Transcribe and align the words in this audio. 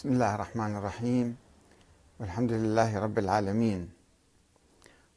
بسم 0.00 0.16
الله 0.16 0.34
الرحمن 0.34 0.76
الرحيم. 0.76 1.36
والحمد 2.20 2.52
لله 2.52 2.98
رب 2.98 3.18
العالمين. 3.18 3.92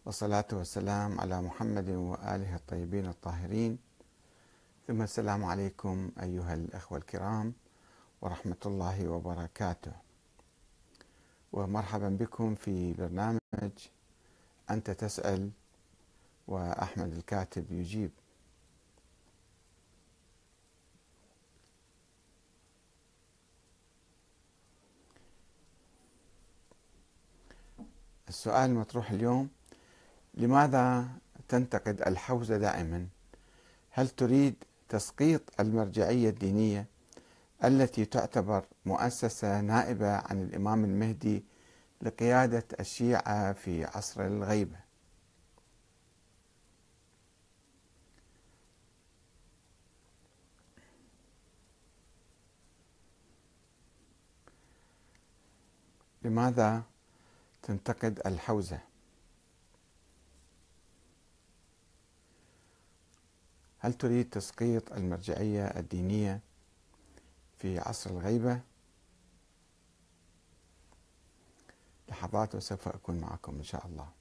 والصلاة 0.05 0.47
والسلام 0.52 1.20
على 1.20 1.41
محمد 1.41 1.89
وآله 1.89 2.55
الطيبين 2.55 3.07
الطاهرين. 3.07 3.79
ثم 4.88 5.01
السلام 5.01 5.46
عليكم 5.46 6.11
أيها 6.19 6.54
الأخوة 6.54 6.97
الكرام 6.97 7.54
ورحمة 8.21 8.61
الله 8.65 9.07
وبركاته. 9.07 9.96
ومرحبا 11.54 12.10
بكم 12.10 12.56
في 12.56 12.94
برنامج 12.94 13.76
أنت 14.70 14.92
تسأل 14.92 15.50
وأحمد 16.48 17.12
الكاتب 17.13 17.72
يجيب. 17.72 18.12
السؤال 28.30 28.70
المطروح 28.70 29.12
اليوم 29.12 29.50
لماذا 30.34 31.08
تنتقد 31.48 32.02
الحوزة 32.02 32.58
دائما؟ 32.58 33.08
هل 33.91 34.09
تريد 34.09 34.55
تسقيط 34.90 35.41
المرجعية 35.59 36.30
الدينية 36.30 36.86
التي 37.63 38.05
تعتبر 38.05 38.66
مؤسسة 38.86 39.62
نائبة 39.62 40.12
عن 40.12 40.44
الإمام 40.44 40.86
المهدي 40.86 41.44
لقيادة 42.02 42.63
الشيعة 42.80 43.54
في 43.54 43.86
عصر 43.86 44.26
الغيبة؟ 44.26 44.77
لماذا 56.24 56.84
تنتقد 57.64 58.22
الحوزة. 58.26 58.80
هل 63.80 63.94
تريد 63.94 64.30
تسقيط 64.30 64.94
المرجعية 64.94 65.66
الدينية 65.66 66.39
في 67.58 67.80
عصر 67.80 68.09
الغيبة؟ 68.09 68.61
لحظات 72.09 72.56
وسوف 72.56 72.88
أكون 72.88 73.19
معكم 73.19 73.56
إن 73.56 73.64
شاء 73.64 73.86
الله. 73.88 74.11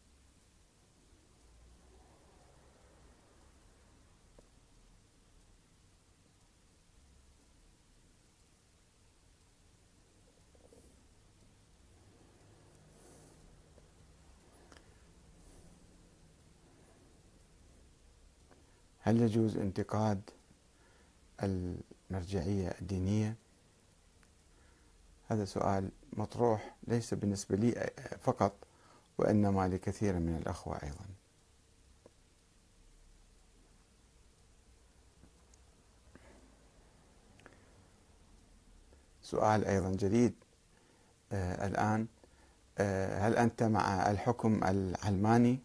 هل 19.05 19.21
يجوز 19.21 19.57
انتقاد 19.57 20.31
المرجعية 21.43 22.69
الدينية؟ 22.81 23.37
هذا 25.29 25.45
سؤال 25.45 25.91
مطروح 26.13 26.75
ليس 26.89 27.15
بالنسبة 27.15 27.57
لي 27.57 27.91
فقط 28.21 28.53
وإنما 29.19 29.69
لكثير 29.69 30.19
من 30.19 30.37
الأخوة 30.37 30.83
أيضا 30.83 31.05
سؤال 39.23 39.65
أيضا 39.65 39.91
جديد 39.91 40.35
آه 41.33 41.67
الآن 41.67 42.07
آه 42.79 43.29
هل 43.29 43.37
أنت 43.37 43.63
مع 43.63 44.11
الحكم 44.11 44.65
العلماني؟ 44.65 45.61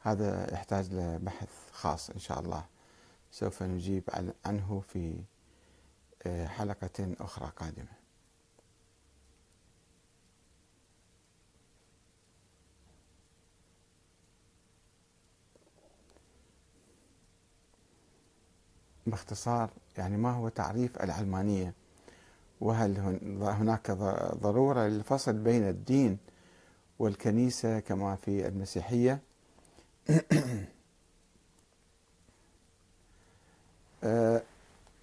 هذا 0.00 0.54
يحتاج 0.54 0.94
لبحث 0.94 1.48
خاص 1.72 2.10
إن 2.10 2.18
شاء 2.18 2.40
الله. 2.40 2.64
سوف 3.30 3.62
نجيب 3.62 4.04
عنه 4.44 4.82
في 4.88 5.22
حلقة 6.46 7.14
أخرى 7.20 7.52
قادمة. 7.56 8.00
باختصار 19.06 19.70
يعني 19.98 20.16
ما 20.16 20.30
هو 20.30 20.48
تعريف 20.48 21.02
العلمانية؟ 21.02 21.74
وهل 22.60 22.98
هناك 23.42 23.90
ضرورة 24.40 24.86
للفصل 24.86 25.32
بين 25.32 25.68
الدين 25.68 26.18
والكنيسة 26.98 27.80
كما 27.80 28.16
في 28.16 28.48
المسيحية؟ 28.48 29.20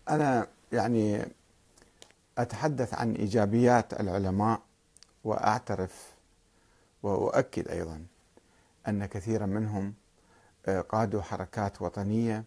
أنا 0.09 0.47
يعني 0.71 1.25
أتحدث 2.37 2.93
عن 2.93 3.13
إيجابيات 3.13 3.93
العلماء 3.99 4.61
وأعترف 5.23 6.11
وأؤكد 7.03 7.67
أيضا 7.67 8.05
أن 8.87 9.05
كثيرا 9.05 9.45
منهم 9.45 9.93
قادوا 10.89 11.21
حركات 11.21 11.81
وطنية 11.81 12.43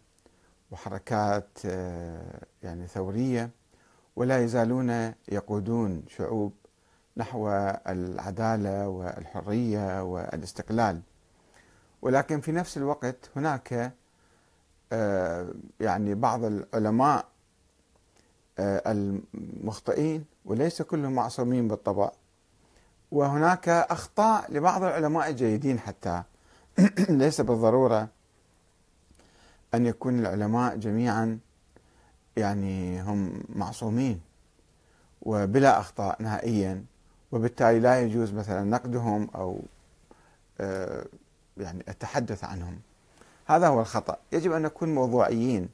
وحركات 0.70 1.64
يعني 2.62 2.86
ثورية 2.86 3.50
ولا 4.16 4.44
يزالون 4.44 5.14
يقودون 5.28 6.02
شعوب 6.08 6.52
نحو 7.16 7.48
العدالة 7.88 8.88
والحرية 8.88 10.02
والاستقلال. 10.02 11.00
ولكن 12.02 12.40
في 12.40 12.52
نفس 12.52 12.76
الوقت 12.76 13.30
هناك 13.36 13.92
يعني 15.80 16.14
بعض 16.14 16.44
العلماء 16.44 17.26
المخطئين 18.58 20.24
وليس 20.44 20.82
كلهم 20.82 21.12
معصومين 21.12 21.68
بالطبع. 21.68 22.10
وهناك 23.10 23.68
أخطاء 23.68 24.52
لبعض 24.52 24.82
العلماء 24.82 25.30
الجيدين 25.30 25.78
حتى. 25.78 26.22
ليس 27.08 27.40
بالضرورة 27.40 28.08
أن 29.74 29.86
يكون 29.86 30.18
العلماء 30.18 30.76
جميعا 30.76 31.38
يعني 32.36 33.02
هم 33.02 33.42
معصومين 33.48 34.20
وبلا 35.22 35.80
أخطاء 35.80 36.22
نهائيا. 36.22 36.84
وبالتالي 37.32 37.80
لا 37.80 38.00
يجوز 38.00 38.32
مثلا 38.32 38.64
نقدهم 38.64 39.30
أو 39.34 39.60
يعني 41.60 41.84
التحدث 41.88 42.44
عنهم. 42.44 42.80
هذا 43.46 43.68
هو 43.68 43.80
الخطأ. 43.80 44.16
يجب 44.32 44.52
أن 44.52 44.62
نكون 44.62 44.94
موضوعيين. 44.94 45.68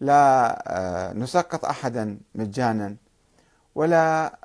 لا 0.00 1.12
نسقط 1.16 1.64
أحدا 1.64 2.18
مجانا 2.34 2.96
ولا 3.74 4.38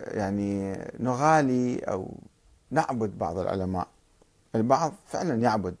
يعني 0.00 0.78
نغالي 1.00 1.78
أو 1.78 2.14
نعبد 2.70 3.18
بعض 3.18 3.38
العلماء. 3.38 3.88
البعض 4.54 4.92
فعلا 5.06 5.34
يعبد. 5.34 5.74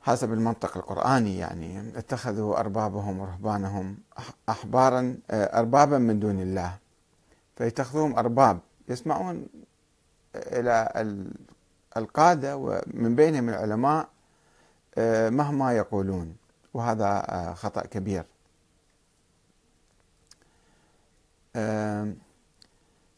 حسب 0.00 0.32
المنطق 0.32 0.76
القرآني 0.76 1.38
يعني 1.38 1.98
اتخذوا 1.98 2.60
أربابهم 2.60 3.18
ورهبانهم 3.18 3.98
أحبارا 4.48 5.18
أربابا 5.30 5.98
من 5.98 6.20
دون 6.20 6.40
الله. 6.40 6.78
فيتخذوهم 7.56 8.18
أرباب 8.18 8.58
يسمعون 8.88 9.46
إلى 10.36 10.92
القادة 11.96 12.56
ومن 12.56 13.14
بينهم 13.14 13.48
العلماء 13.48 14.08
مهما 15.30 15.72
يقولون. 15.72 16.36
وهذا 16.74 17.54
خطأ 17.56 17.86
كبير. 17.86 18.24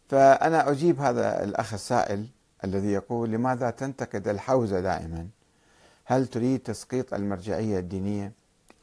فأنا 0.09 0.71
أجيب 0.71 1.00
هذا 1.00 1.44
الأخ 1.44 1.75
السائل 1.75 2.26
الذي 2.65 2.93
يقول 2.93 3.31
لماذا 3.31 3.71
تنتقد 3.71 4.29
الحوزة 4.29 4.81
دائما؟ 4.81 5.29
هل 6.05 6.26
تريد 6.26 6.61
تسقيط 6.61 7.15
المرجعية 7.15 7.79
الدينية 7.79 8.32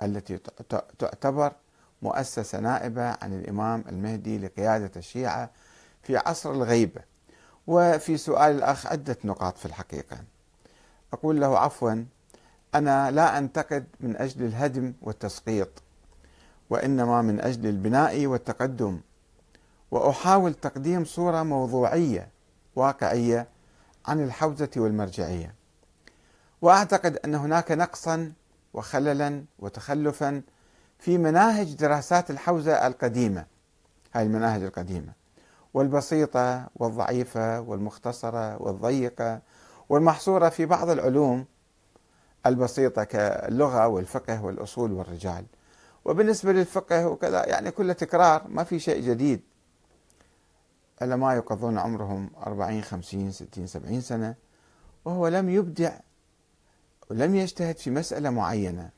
التي 0.01 0.39
تعتبر 0.99 1.53
مؤسسة 2.01 2.59
نائبة 2.59 3.03
عن 3.21 3.33
الإمام 3.39 3.83
المهدي 3.89 4.37
لقيادة 4.37 4.91
الشيعة 4.95 5.49
في 6.03 6.17
عصر 6.17 6.51
الغيبة؟ 6.51 7.01
وفي 7.71 8.17
سؤال 8.17 8.55
الأخ 8.55 8.87
عدة 8.87 9.17
نقاط 9.23 9.57
في 9.57 9.65
الحقيقة. 9.65 10.17
أقول 11.13 11.41
له 11.41 11.59
عفوا 11.59 12.05
أنا 12.75 13.11
لا 13.11 13.37
أنتقد 13.37 13.85
من 13.99 14.17
أجل 14.17 14.45
الهدم 14.45 14.93
والتسقيط 15.01 15.69
وإنما 16.69 17.21
من 17.21 17.41
أجل 17.41 17.69
البناء 17.69 18.25
والتقدم. 18.25 18.99
وأحاول 19.91 20.53
تقديم 20.53 21.05
صورة 21.05 21.43
موضوعية 21.43 22.29
واقعية 22.75 23.47
عن 24.05 24.23
الحوزة 24.23 24.69
والمرجعية. 24.77 25.55
وأعتقد 26.61 27.17
أن 27.25 27.35
هناك 27.35 27.71
نقصا 27.71 28.33
وخللا 28.73 29.43
وتخلفا 29.59 30.41
في 30.99 31.17
مناهج 31.17 31.73
دراسات 31.73 32.31
الحوزة 32.31 32.87
القديمة 32.87 33.45
هاي 34.13 34.23
المناهج 34.23 34.63
القديمة. 34.63 35.20
والبسيطة 35.73 36.67
والضعيفة 36.75 37.59
والمختصرة 37.59 38.61
والضيقة 38.61 39.41
والمحصورة 39.89 40.49
في 40.49 40.65
بعض 40.65 40.89
العلوم 40.89 41.45
البسيطة 42.45 43.03
كاللغة 43.03 43.87
والفقه 43.87 44.43
والأصول 44.45 44.91
والرجال. 44.91 45.45
وبالنسبة 46.05 46.51
للفقه 46.51 47.07
وكذا 47.07 47.45
يعني 47.45 47.71
كله 47.71 47.93
تكرار 47.93 48.47
ما 48.47 48.63
في 48.63 48.79
شيء 48.79 49.01
جديد. 49.01 49.41
علماء 51.01 51.35
يقضون 51.35 51.77
عمرهم 51.77 52.29
أربعين 52.47 52.81
خمسين 52.81 53.31
ستين 53.31 53.67
سبعين 53.67 54.01
سنة 54.01 54.35
وهو 55.05 55.27
لم 55.27 55.49
يبدع 55.49 55.99
ولم 57.09 57.35
يجتهد 57.35 57.77
في 57.77 57.89
مسألة 57.89 58.29
معينة 58.29 58.89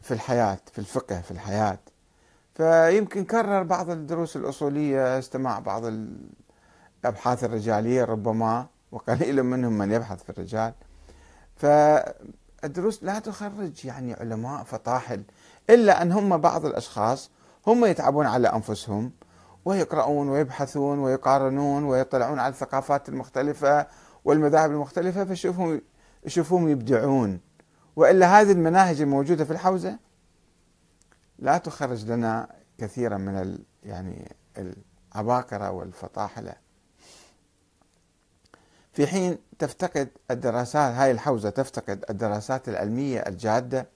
في 0.00 0.14
الحياة 0.14 0.58
في 0.72 0.78
الفقه 0.78 1.20
في 1.20 1.30
الحياة. 1.30 1.78
فيمكن 2.54 3.24
كرر 3.24 3.62
بعض 3.62 3.90
الدروس 3.90 4.36
الأصولية 4.36 5.18
استمع 5.18 5.58
بعض 5.58 5.82
الأبحاث 5.84 7.44
الرجالية 7.44 8.04
ربما 8.04 8.66
وقليل 8.92 9.42
منهم 9.42 9.78
من 9.78 9.92
يبحث 9.92 10.22
في 10.22 10.30
الرجال. 10.30 10.72
فالدروس 11.56 13.04
لا 13.04 13.18
تخرج 13.18 13.84
يعني 13.84 14.14
علماء 14.14 14.64
فطاحل 14.64 15.22
إلا 15.70 16.02
أن 16.02 16.12
هم 16.12 16.36
بعض 16.36 16.66
الأشخاص 16.66 17.30
هم 17.66 17.84
يتعبون 17.84 18.26
على 18.26 18.48
أنفسهم 18.48 19.12
ويقرؤون 19.64 20.28
ويبحثون 20.28 20.98
ويقارنون 20.98 21.84
ويطلعون 21.84 22.38
على 22.38 22.52
الثقافات 22.52 23.08
المختلفة 23.08 23.86
والمذاهب 24.24 24.70
المختلفة 24.70 25.24
فشوفهم 25.24 25.80
يشوفوهم 26.24 26.68
يبدعون. 26.68 27.40
وإلا 27.96 28.40
هذه 28.40 28.52
المناهج 28.52 29.00
الموجودة 29.00 29.44
في 29.44 29.50
الحوزة 29.50 29.98
لا 31.42 31.58
تخرج 31.58 32.10
لنا 32.10 32.48
كثيرا 32.78 33.16
من 33.16 33.34
ال 33.34 33.58
يعني 33.82 34.32
العباقرة 35.14 35.70
والفطاحلة. 35.70 36.52
في 38.92 39.06
حين 39.06 39.38
تفتقد 39.58 40.08
الدراسات 40.30 40.94
هاي 40.94 41.10
الحوزة 41.10 41.50
تفتقد 41.50 42.04
الدراسات 42.10 42.68
العلمية 42.68 43.20
الجادة 43.20 43.86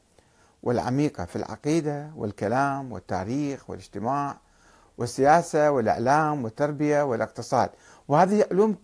والعميقة 0.62 1.24
في 1.24 1.36
العقيدة 1.36 2.10
والكلام 2.16 2.92
والتاريخ 2.92 3.70
والاجتماع 3.70 4.38
والسياسة 4.98 5.70
والإعلام 5.70 6.44
والتربية 6.44 7.02
والاقتصاد. 7.02 7.70
وهذه 8.08 8.46
علوم 8.50 8.76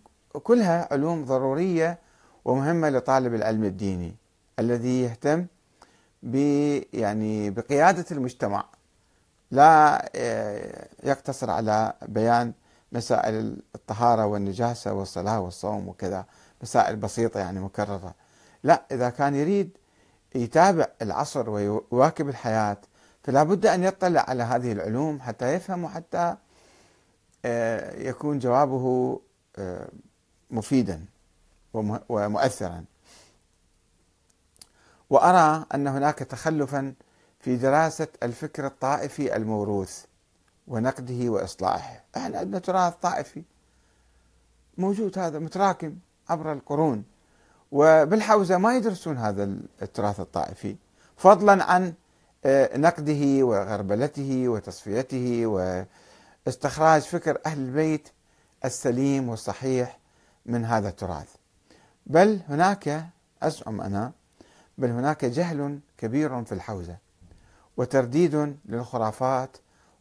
كلها 0.42 0.88
علوم 0.90 1.24
ضرورية 1.24 1.98
ومهمة 2.44 2.88
لطالب 2.88 3.34
العلم 3.34 3.64
الديني 3.64 4.16
الذي 4.58 5.02
يهتم 5.02 5.46
يعني 6.92 7.50
بقيادة 7.50 8.04
المجتمع. 8.10 8.64
لا 9.50 10.04
آه، 10.16 10.88
يقتصر 11.04 11.50
على 11.50 11.92
بيان 12.08 12.52
مسائل 12.92 13.56
الطهارة 13.74 14.26
والنجاسة 14.26 14.92
والصلاة 14.92 15.40
والصوم 15.40 15.88
وكذا 15.88 16.24
مسائل 16.62 16.96
بسيطة 16.96 17.40
يعني 17.40 17.60
مكررة. 17.60 18.14
لا 18.62 18.82
إذا 18.92 19.10
كان 19.10 19.34
يريد 19.34 19.78
يتابع 20.34 20.86
العصر 21.02 21.50
ويواكب 21.50 22.28
الحياة 22.28 22.78
فلا 23.22 23.42
بد 23.42 23.66
أن 23.66 23.84
يطلع 23.84 24.24
على 24.28 24.42
هذه 24.42 24.72
العلوم 24.72 25.20
حتى 25.20 25.54
يفهم 25.54 25.84
وحتى 25.84 26.36
آه، 27.44 28.00
يكون 28.00 28.38
جوابه 28.38 29.20
آه، 29.58 29.88
مفيدا 30.50 31.04
ومؤثرا. 32.08 32.84
وأرى 35.12 35.64
أن 35.74 35.86
هناك 35.86 36.18
تخلفا 36.18 36.94
في 37.40 37.56
دراسة 37.56 38.08
الفكر 38.22 38.66
الطائفي 38.66 39.36
الموروث 39.36 40.04
ونقده 40.68 41.30
وإصلاحه. 41.30 42.04
إحنا 42.16 42.38
عندنا 42.38 42.58
تراث 42.58 42.94
طائفي 43.02 43.42
موجود 44.78 45.18
هذا 45.18 45.38
متراكم 45.38 45.96
عبر 46.28 46.52
القرون. 46.52 47.04
وبالحوزة 47.72 48.58
ما 48.58 48.76
يدرسون 48.76 49.16
هذا 49.16 49.44
التراث 49.82 50.20
الطائفي 50.20 50.76
فضلا 51.16 51.64
عن 51.64 51.94
آه، 52.44 52.76
نقده 52.76 53.44
وغربلته 53.46 54.48
وتصفيته 54.48 55.46
واستخراج 55.46 57.02
فكر 57.02 57.38
أهل 57.46 57.58
البيت 57.58 58.08
السليم 58.64 59.28
والصحيح 59.28 59.98
من 60.46 60.64
هذا 60.64 60.88
التراث. 60.88 61.28
بل 62.06 62.40
هناك 62.48 63.06
أزعم 63.42 63.80
أنا 63.80 64.12
بل 64.82 64.90
هناك 64.90 65.24
جهل 65.24 65.80
كبير 65.98 66.44
في 66.44 66.52
الحوزة 66.52 66.96
وترديد 67.76 68.56
للخرافات 68.64 69.56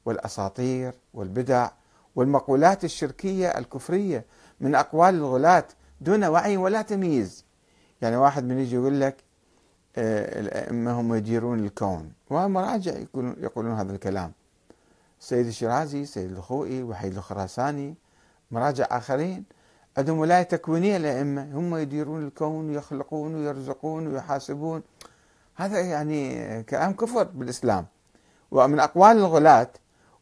والأساطير 0.06 0.94
والبدع 1.14 1.70
والمقولات 2.16 2.84
الشركية 2.84 3.48
الكفرية 3.48 4.26
من 4.60 4.76
أقوال 4.76 5.16
الغلاة 5.16 5.64
دون 6.02 6.24
وعي 6.24 6.58
ولا 6.58 6.82
تمييز. 6.82 7.46
يعني 8.02 8.16
واحد 8.16 8.44
من 8.44 8.60
يجي 8.60 8.76
يقول 8.76 9.02
لك 9.02 9.16
آه، 9.96 10.40
الأئمة 10.40 11.00
هم 11.00 11.14
يديرون 11.14 11.60
الكون 11.60 12.12
ومراجع 12.30 12.92
يقولون, 12.92 13.36
يقولون 13.40 13.72
هذا 13.74 13.94
الكلام. 13.94 14.32
السيد 15.20 15.46
الشيرازي 15.46 16.02
السيد 16.02 16.32
الخوئي 16.32 16.84
وحيد 16.84 17.18
الخراساني 17.18 17.96
مراجع 18.52 18.88
آخرين. 18.92 19.44
عندهم 19.98 20.20
ولاية 20.20 20.44
تكوينية 20.44 20.98
الأئمة 20.98 21.50
هم 21.54 21.76
يديرون 21.76 22.28
الكون 22.28 22.70
ويخلقون 22.70 23.36
ويرزقون 23.36 24.08
ويحاسبون 24.08 24.82
هذا 25.56 25.80
يعني 25.80 26.64
كلام 26.64 26.94
كفر 26.94 27.24
بالإسلام. 27.24 27.86
ومن 28.52 28.80
أقوال 28.80 29.18
الغلاة 29.18 29.70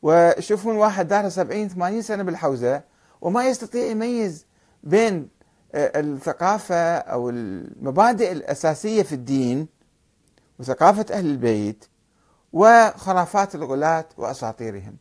ويشوفون 0.01 0.75
واحد 0.75 1.07
دار 1.07 1.29
70 1.29 1.67
80 1.67 2.01
سنة 2.01 2.23
بالحوزة 2.23 2.81
وما 3.21 3.47
يستطيع 3.47 3.85
يميز 3.85 4.45
بين 4.83 5.29
آه، 5.75 5.99
الثقافة 5.99 6.97
أو 6.97 7.29
المبادئ 7.29 8.31
الأساسية 8.31 9.03
في 9.03 9.15
الدين 9.15 9.67
وثقافة 10.59 11.05
أهل 11.11 11.25
البيت 11.25 11.85
وخرافات 12.53 13.55
الغلاة 13.55 14.05
وأساطيرهم. 14.17 14.97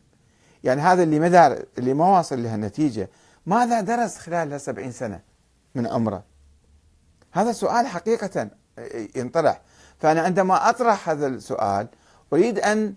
يعني 0.64 0.80
هذا 0.80 1.02
اللي 1.02 1.18
ما 1.18 1.58
اللي 1.78 1.94
ما 1.94 2.16
واصل 2.16 2.42
لهالنتيجة 2.42 3.08
ماذا 3.48 3.80
درس 3.80 4.18
خلال 4.18 4.52
هالسبعين 4.52 4.92
سنة 4.92 5.20
من 5.74 5.86
عمره 5.86 6.24
هذا 7.32 7.52
سؤال 7.52 7.86
حقيقة 7.86 8.50
ينطرح. 9.16 9.60
فأنا 9.98 10.20
عندما 10.20 10.70
أطرح 10.70 11.08
هذا 11.08 11.26
السؤال 11.26 11.88
أريد 12.32 12.58
أن 12.58 12.94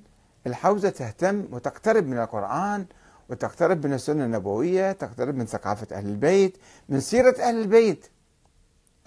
الحوزة 0.48 0.90
تهتم 0.90 1.46
وتقترب 1.52 2.08
من 2.08 2.20
القرآن 2.20 2.86
وتقترب 3.30 3.86
من 3.86 3.94
السنة 3.94 4.26
النبوية 4.26 4.92
تقترب 4.92 5.36
من 5.36 5.46
ثقافة 5.46 5.96
أهل 5.96 6.06
البيت 6.06 6.58
من 6.90 7.00
سيرة 7.00 7.36
أهل 7.40 7.62
البيت. 7.62 8.08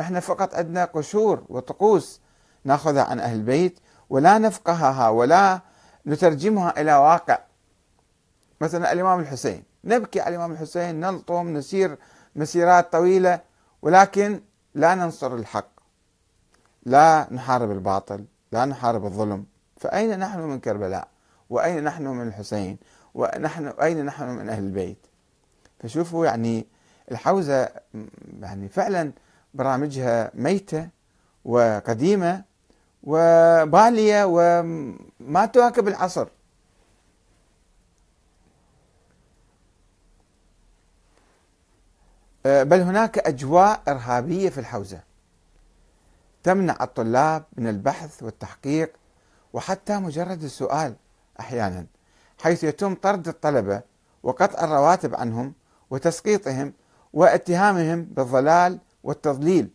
إحنا 0.01 0.21
فقط 0.21 0.55
عندنا 0.55 0.85
قشور 0.85 1.45
وطقوس 1.49 2.21
نأخذها 2.65 3.03
عن 3.05 3.21
أهل 3.21 3.37
البيت 3.37 3.81
ولا 4.11 4.39
نفقهها 4.39 5.09
ولا 5.09 5.61
نترجمها 6.07 6.81
إلى 6.81 6.95
واقع. 6.95 7.39
مثلا 8.61 8.93
الإمام 8.93 9.21
الحسين. 9.21 9.74
نبكي 9.85 10.21
على 10.21 10.29
الإمام 10.29 10.53
الحسين 10.53 11.01
نلطم 11.01 11.49
نسير 11.49 11.99
مسيرات 12.37 12.93
طويلة 12.93 13.41
ولكن 13.83 14.41
لا 14.75 14.95
ننصر 14.95 15.35
الحق. 15.35 15.69
لا 16.87 17.27
نحارب 17.31 17.71
الباطل 17.71 18.25
لا 18.53 18.65
نحارب 18.65 19.05
الظلم. 19.05 19.45
فأين 19.77 20.19
نحن 20.19 20.41
من 20.41 20.61
كربلاء؟ 20.61 21.09
وأين 21.51 21.85
نحن 21.85 22.07
من 22.07 22.29
الحسين؟ 22.29 22.79
ونحن 23.15 23.67
أين 23.67 24.05
نحن 24.05 24.29
من 24.29 24.49
أهل 24.49 24.65
البيت؟ 24.65 25.07
فشوفوا 25.81 26.27
يعني 26.27 26.67
الحوزة 27.11 27.69
يعني 28.41 28.69
فعلا 28.69 29.13
برامجها 29.55 30.31
ميتة 30.35 30.89
وقديمة 31.45 32.45
وبالية 33.03 34.25
وما 34.25 35.47
تواكب 35.47 35.89
العصر. 35.89 36.29
بل 42.45 42.81
هناك 42.81 43.19
أجواء 43.19 43.83
إرهابية 43.89 44.49
في 44.49 44.59
الحوزة. 44.59 45.01
تمنع 46.43 46.77
الطلاب 46.81 47.45
من 47.57 47.69
البحث 47.69 48.23
والتحقيق 48.23 48.93
وحتى 49.53 49.99
مجرد 49.99 50.43
السؤال 50.43 50.95
أحيانا 51.41 51.87
حيث 52.39 52.65
يتم 52.65 52.95
طرد 52.95 53.29
الطلبة 53.29 53.83
وقطع 54.23 54.65
الرواتب 54.65 55.15
عنهم 55.15 55.53
وتسقيطهم 55.91 56.73
واتهامهم 57.13 58.03
بالضلال 58.05 58.79
والتضليل 59.05 59.71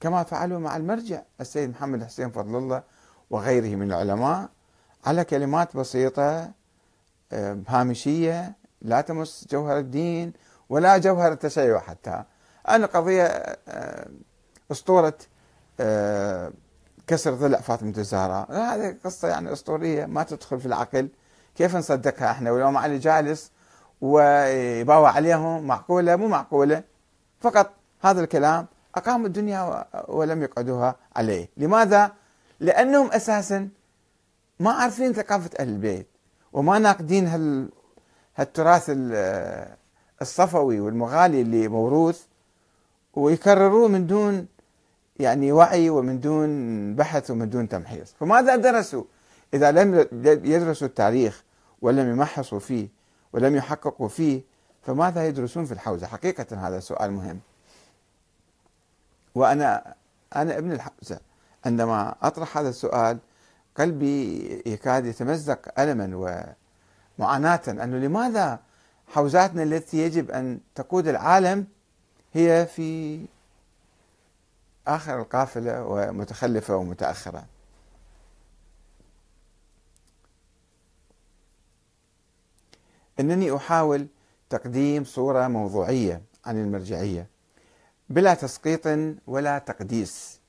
كما 0.00 0.22
فعلوا 0.22 0.58
مع 0.58 0.76
المرجع 0.76 1.22
السيد 1.40 1.70
محمد 1.70 2.04
حسين 2.04 2.30
فضل 2.30 2.56
الله 2.56 2.82
وغيره 3.30 3.76
من 3.76 3.92
العلماء 3.92 4.48
على 5.04 5.24
كلمات 5.24 5.76
بسيطة 5.76 6.50
آه، 7.32 7.58
هامشية 7.68 8.52
لا 8.82 9.00
تمس 9.00 9.46
جوهر 9.50 9.78
الدين 9.78 10.32
ولا 10.70 10.98
جوهر 10.98 11.32
التشيع 11.32 11.78
حتى. 11.78 12.22
أنا 12.68 12.86
قضية 12.86 13.24
آه، 13.68 14.08
أسطورة 14.72 15.14
آه، 15.80 16.52
كسر 17.06 17.34
ضلع 17.34 17.60
فاطمة 17.60 17.94
الزهراء. 17.98 18.52
هذه 18.52 18.96
قصة 19.04 19.28
يعني 19.28 19.52
أسطورية 19.52 20.06
ما 20.06 20.22
تدخل 20.22 20.60
في 20.60 20.66
العقل. 20.66 21.08
كيف 21.56 21.76
نصدقها 21.76 22.30
إحنا؟ 22.30 22.50
والإمام 22.50 22.76
علي 22.76 22.98
جالس 22.98 23.50
ويباوع 24.00 25.10
عليهم 25.10 25.66
معقولة؟ 25.66 26.16
مو 26.16 26.28
معقولة. 26.28 26.82
فقط 27.40 27.70
هذا 28.00 28.20
الكلام 28.20 28.66
أقاموا 28.94 29.26
الدنيا 29.26 29.86
ولم 30.08 30.42
يقعدوها 30.42 30.96
عليه. 31.16 31.48
لماذا؟ 31.56 32.12
لأنهم 32.60 33.12
أساسا 33.12 33.68
ما 34.60 34.70
عارفين 34.70 35.12
ثقافة 35.12 35.50
أهل 35.60 35.68
البيت 35.68 36.08
وما 36.52 36.78
ناقدين 36.78 37.26
هال 37.26 37.68
هالتراث 38.36 38.90
الصفوي 40.22 40.80
والمغالي 40.80 41.40
اللي 41.40 41.68
موروث 41.68 42.22
ويكرروه 43.14 43.88
من 43.88 44.06
دون 44.06 44.46
يعني 45.20 45.52
وعي 45.52 45.90
ومن 45.90 46.20
دون 46.20 46.94
بحث 46.94 47.30
ومن 47.30 47.50
دون 47.50 47.68
تمحيص. 47.68 48.14
فماذا 48.20 48.56
درسوا؟ 48.56 49.04
إذا 49.54 49.70
لم 49.70 50.06
يدرسوا 50.22 50.86
التاريخ 50.86 51.44
ولم 51.82 52.10
يمحصوا 52.10 52.58
فيه 52.58 52.88
ولم 53.32 53.56
يحققوا 53.56 54.08
فيه 54.08 54.40
فماذا 54.82 55.26
يدرسون 55.28 55.64
في 55.64 55.72
الحوزة؟ 55.72 56.06
حقيقة 56.06 56.68
هذا 56.68 56.80
سؤال 56.80 57.10
مهم. 57.12 57.40
وأنا 59.34 59.94
أنا 60.36 60.58
ابن 60.58 60.72
الحوزة. 60.72 61.20
عندما 61.64 62.14
أطرح 62.22 62.58
هذا 62.58 62.68
السؤال 62.68 63.18
قلبي 63.76 64.46
يكاد 64.66 65.06
يتمزق 65.06 65.80
ألما 65.80 66.16
ومعاناة. 67.18 67.60
أنه 67.68 67.98
لماذا 67.98 68.60
حوزاتنا 69.10 69.62
التي 69.62 69.98
يجب 69.98 70.30
أن 70.30 70.60
تقود 70.74 71.08
العالم 71.08 71.66
هي 72.32 72.66
في 72.66 73.20
آخر 74.86 75.20
القافلة 75.20 75.84
ومتخلفة 75.84 76.76
ومتأخرة. 76.76 77.44
إنني 83.20 83.56
أحاول 83.56 84.06
تقديم 84.50 85.04
صورة 85.04 85.48
موضوعية 85.48 86.22
عن 86.44 86.62
المرجعية 86.62 87.26
بلا 88.08 88.34
تسقيط 88.34 88.80
ولا 89.26 89.58
تقديس. 89.58 90.40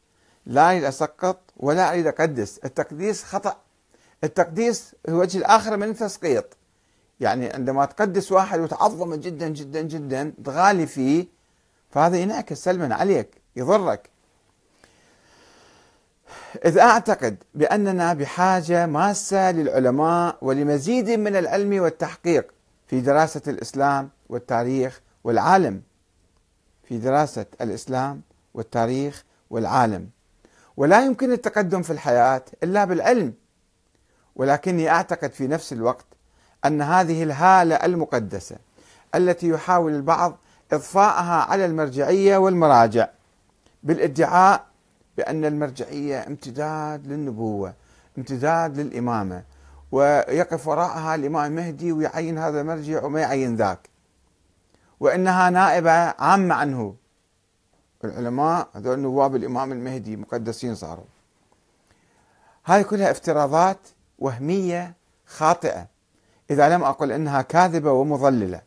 لا 0.45 0.69
أريد 0.71 0.83
أسقط 0.83 1.39
ولا 1.57 1.89
أريد 1.89 2.07
أقدس. 2.07 2.57
التقديس 2.65 3.23
خطأ. 3.23 3.57
التقديس 4.23 4.95
هو 5.09 5.19
وجه 5.19 5.37
الآخر 5.37 5.77
من 5.77 5.89
التسقيط. 5.89 6.45
يعني 7.21 7.49
عندما 7.53 7.85
تقدس 7.85 8.31
واحد 8.31 8.59
وتعظمه 8.59 9.15
جدا 9.15 9.47
جدا 9.47 9.81
جدا 9.81 10.33
تغالي 10.45 10.87
فيه 10.87 11.27
فهذا 11.89 12.17
ينعكس 12.17 12.63
سلبا 12.63 12.95
عليك 12.95 13.41
يضرك. 13.55 14.09
إذ 16.65 16.77
أعتقد 16.77 17.37
بأننا 17.55 18.13
بحاجة 18.13 18.85
ماسة 18.85 19.51
للعلماء 19.51 20.37
ولمزيد 20.41 21.09
من 21.09 21.35
العلم 21.35 21.81
والتحقيق 21.81 22.51
في 22.87 23.01
دراسة 23.01 23.41
الإسلام 23.47 24.09
والتاريخ 24.29 25.01
والعالم. 25.23 25.81
في 26.83 26.97
دراسة 26.97 27.45
الإسلام 27.61 28.21
والتاريخ 28.53 29.23
والعالم. 29.49 30.09
ولا 30.77 31.05
يمكن 31.05 31.31
التقدم 31.31 31.81
في 31.81 31.93
الحياة 31.93 32.43
إلا 32.63 32.85
بالعلم. 32.85 33.33
ولكني 34.35 34.89
أعتقد 34.89 35.31
في 35.31 35.47
نفس 35.47 35.73
الوقت 35.73 36.05
أن 36.65 36.81
هذه 36.81 37.23
الهالة 37.23 37.75
المقدسة 37.75 38.55
التي 39.15 39.49
يحاول 39.49 39.95
البعض 39.95 40.37
إضفاءها 40.73 41.43
على 41.43 41.65
المرجعية 41.65 42.37
والمراجع 42.37 43.07
بالادعاء 43.83 44.65
بأن 45.17 45.45
المرجعية 45.45 46.27
امتداد 46.27 47.07
للنبوة 47.07 47.73
امتداد 48.17 48.79
للإمامة 48.79 49.43
ويقف 49.91 50.67
وراءها 50.67 51.15
الإمام 51.15 51.51
المهدي 51.51 51.91
ويعين 51.91 52.37
هذا 52.37 52.61
المرجع 52.61 53.03
وما 53.03 53.19
يعين 53.21 53.55
ذاك. 53.55 53.89
وإنها 54.99 55.49
نائبة 55.49 55.91
عامة 55.91 56.55
عنه. 56.55 56.95
العلماء 58.03 58.67
هذول 58.73 58.99
نواب 58.99 59.35
الإمام 59.35 59.71
المهدي 59.71 60.17
مقدسين 60.17 60.75
صاروا. 60.75 61.05
هاي 62.65 62.83
كلها 62.83 63.11
افتراضات 63.11 63.77
وهمية 64.19 64.93
خاطئة. 65.25 65.87
إذا 66.51 66.70
لم 66.70 66.84
أقل 66.84 67.12
أنها 67.12 67.41
كاذبة 67.41 67.91
ومضللة 67.91 68.62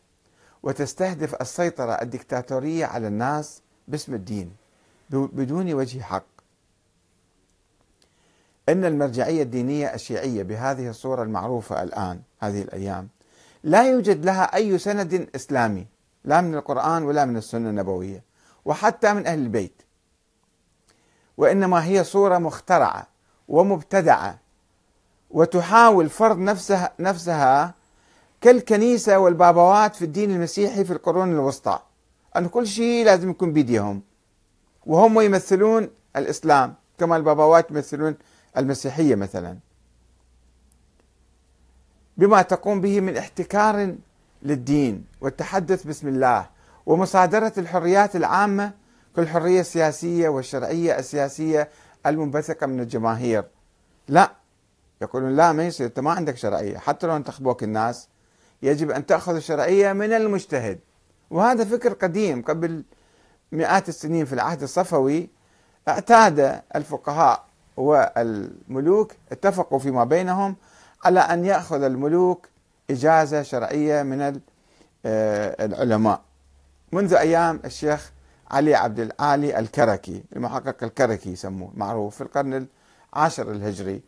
وتستهدف 0.63 1.35
السيطرة 1.41 1.91
الدكتاتورية 1.91 2.85
على 2.85 3.07
الناس 3.07 3.61
باسم 3.87 4.13
الدين 4.13 4.55
بدون 5.09 5.73
وجه 5.73 6.01
حق. 6.01 6.25
أن 8.69 8.85
المرجعية 8.85 9.43
الدينية 9.43 9.93
الشيعية 9.93 10.43
بهذه 10.43 10.89
الصورة 10.89 11.23
المعروفة 11.23 11.83
الآن 11.83 12.21
هذه 12.39 12.61
الأيام 12.61 13.09
لا 13.63 13.89
يوجد 13.89 14.25
لها 14.25 14.55
أي 14.55 14.77
سند 14.77 15.29
إسلامي 15.35 15.87
لا 16.23 16.41
من 16.41 16.55
القرآن 16.55 17.03
ولا 17.03 17.25
من 17.25 17.37
السنة 17.37 17.69
النبوية 17.69 18.23
وحتى 18.65 19.13
من 19.13 19.27
أهل 19.27 19.39
البيت. 19.39 19.81
وإنما 21.37 21.85
هي 21.85 22.03
صورة 22.03 22.37
مخترعة 22.37 23.07
ومبتدعة 23.47 24.39
وتحاول 25.29 26.09
فرض 26.09 26.37
نفسها 26.37 26.93
نفسها 26.99 27.73
كالكنيسة 28.45 29.19
والبابوات 29.19 29.95
في 29.95 30.05
الدين 30.05 30.31
المسيحي 30.31 30.85
في 30.85 30.93
القرون 30.93 31.31
الوسطى. 31.31 31.79
أن 32.37 32.47
كل 32.47 32.67
شيء 32.67 33.05
لازم 33.05 33.29
يكون 33.29 33.53
بيديهم. 33.53 34.01
وهم 34.85 35.21
يمثلون 35.21 35.89
الإسلام 36.15 36.75
كما 36.97 37.17
البابوات 37.17 37.71
يمثلون 37.71 38.15
المسيحية 38.57 39.15
مثلا. 39.15 39.57
بما 42.17 42.41
تقوم 42.41 42.81
به 42.81 43.01
من 43.01 43.17
احتكار 43.17 43.95
للدين 44.43 45.05
والتحدث 45.21 45.83
باسم 45.83 46.07
الله 46.07 46.49
ومصادرة 46.85 47.53
الحريات 47.57 48.15
العامة 48.15 48.71
كالحرية 49.15 49.61
السياسية 49.61 50.29
والشرعية 50.29 50.99
السياسية 50.99 51.69
المنبثقة 52.05 52.67
من 52.67 52.79
الجماهير. 52.79 53.43
لا 54.07 54.31
يقولون 55.01 55.35
لا 55.35 55.51
ما 55.51 55.67
يصير 55.67 55.87
أنت 55.87 55.99
ما 55.99 56.11
عندك 56.11 56.37
شرعية. 56.37 56.77
حتى 56.77 57.07
لو 57.07 57.15
انتخبوك 57.15 57.63
الناس 57.63 58.07
يجب 58.61 58.91
أن 58.91 59.05
تأخذ 59.05 59.35
الشرعية 59.35 59.93
من 59.93 60.13
المجتهد. 60.13 60.79
وهذا 61.31 61.65
فكر 61.65 61.93
قديم. 61.93 62.41
قبل 62.41 62.83
مئات 63.51 63.89
السنين 63.89 64.25
في 64.25 64.33
العهد 64.33 64.63
الصفوي 64.63 65.29
اعتاد 65.87 66.61
الفقهاء 66.75 67.45
والملوك 67.77 69.11
اتفقوا 69.31 69.79
فيما 69.79 70.03
بينهم 70.03 70.55
على 71.05 71.19
أن 71.19 71.45
يأخذ 71.45 71.83
الملوك 71.83 72.47
إجازة 72.89 73.41
شرعية 73.41 74.03
من 74.03 74.21
آه، 75.05 75.65
العلماء. 75.65 76.21
منذ 76.91 77.13
أيام 77.13 77.59
الشيخ 77.65 78.11
علي 78.51 78.75
عبد 78.75 78.99
العالي 78.99 79.59
الكركي 79.59 80.23
المحقق 80.35 80.83
الكركي 80.83 81.31
يسموه 81.31 81.71
معروف 81.73 82.15
في 82.15 82.21
القرن 82.21 82.67
العاشر 83.13 83.51
الهجري. 83.51 84.01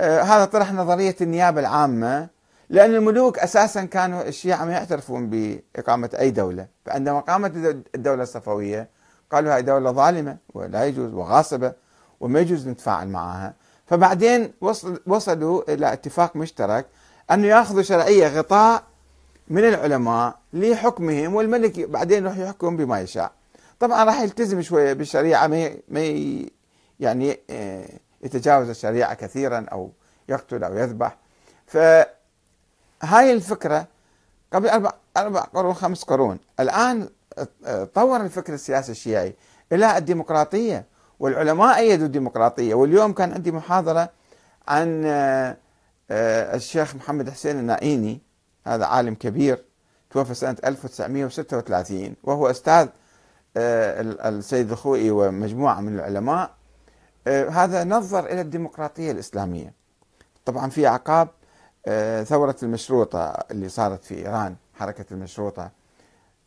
آه، 0.00 0.22
هذا 0.22 0.44
طرح 0.44 0.72
نظرية 0.72 1.16
النيابة 1.20 1.60
العامة 1.60 2.28
لأن 2.70 2.94
الملوك 2.94 3.38
أساسا 3.38 3.84
كانوا 3.84 4.22
الشيعة 4.22 4.64
ما 4.64 4.72
يعترفون 4.72 5.30
بإقامة 5.30 6.10
أي 6.18 6.30
دولة. 6.30 6.66
فعندما 6.86 7.20
قامت 7.20 7.52
الدولة 7.94 8.22
الصفوية 8.22 8.88
قالوا 9.32 9.54
هاي 9.54 9.62
دولة 9.62 9.92
ظالمة 9.92 10.36
ولا 10.54 10.84
يجوز 10.84 11.12
وغاصبة 11.14 11.72
وما 12.20 12.40
يجوز 12.40 12.68
نتفاعل 12.68 13.08
معها. 13.08 13.54
فبعدين 13.86 14.52
وصل 14.60 15.00
وصلوا 15.06 15.74
إلى 15.74 15.92
اتفاق 15.92 16.36
مشترك 16.36 16.86
أنه 17.30 17.46
يأخذوا 17.46 17.82
شرعية 17.82 18.38
غطاء 18.38 18.82
من 19.48 19.64
العلماء 19.68 20.38
لحكمهم 20.52 21.34
والملك 21.34 21.80
بعدين 21.80 22.24
يروح 22.24 22.38
يحكم 22.38 22.76
بما 22.76 23.00
يشاء. 23.00 23.32
طبعا 23.80 24.04
راح 24.04 24.20
يلتزم 24.20 24.62
شوية 24.62 24.92
بالشريعة 24.92 25.46
ما 25.88 26.10
يعني 27.00 27.40
آه، 27.50 27.88
يتجاوز 28.22 28.68
الشريعة 28.68 29.14
كثيرا 29.14 29.66
أو 29.72 29.90
يقتل 30.28 30.64
أو 30.64 30.76
يذبح. 30.76 31.16
فهاي 33.04 33.32
الفكرة 33.32 33.86
قبل 34.52 34.68
أربع 34.68 34.92
أربع 35.16 35.40
قرون 35.40 35.74
خمس 35.74 36.04
قرون. 36.04 36.38
الآن 36.60 37.08
آه، 37.66 37.84
طور 37.84 38.20
الفكر 38.20 38.54
السياسي 38.54 38.92
الشيعي 38.92 39.34
إلى 39.72 39.96
الديمقراطية. 39.96 40.86
والعلماء 41.20 41.78
أيدوا 41.78 42.06
الديمقراطية. 42.06 42.74
واليوم 42.74 43.12
كان 43.12 43.32
عندي 43.32 43.52
محاضرة 43.52 44.10
عن 44.68 45.02
آه، 45.06 45.56
آه، 46.10 46.56
الشيخ 46.56 46.94
محمد 46.94 47.30
حسين 47.30 47.58
النائيني 47.58 48.20
هذا 48.66 48.86
عالم 48.86 49.14
كبير 49.14 49.64
توفى 50.10 50.34
سنة 50.34 50.56
1936 50.64 52.16
وهو 52.22 52.50
أستاذ 52.50 52.88
آه، 53.56 54.00
السيد 54.28 54.70
الخوئي 54.70 55.10
ومجموعة 55.10 55.80
من 55.80 55.94
العلماء. 55.94 56.54
هذا 57.26 57.84
نظر 57.84 58.26
إلى 58.26 58.40
الديمقراطية 58.40 59.10
الإسلامية. 59.10 59.72
طبعا 60.44 60.70
في 60.70 60.86
أعقاب 60.86 61.28
ثورة 62.24 62.56
المشروطة 62.62 63.24
اللي 63.50 63.68
صارت 63.68 64.04
في 64.04 64.14
إيران 64.18 64.56
حركة 64.74 65.04
المشروطة. 65.10 65.70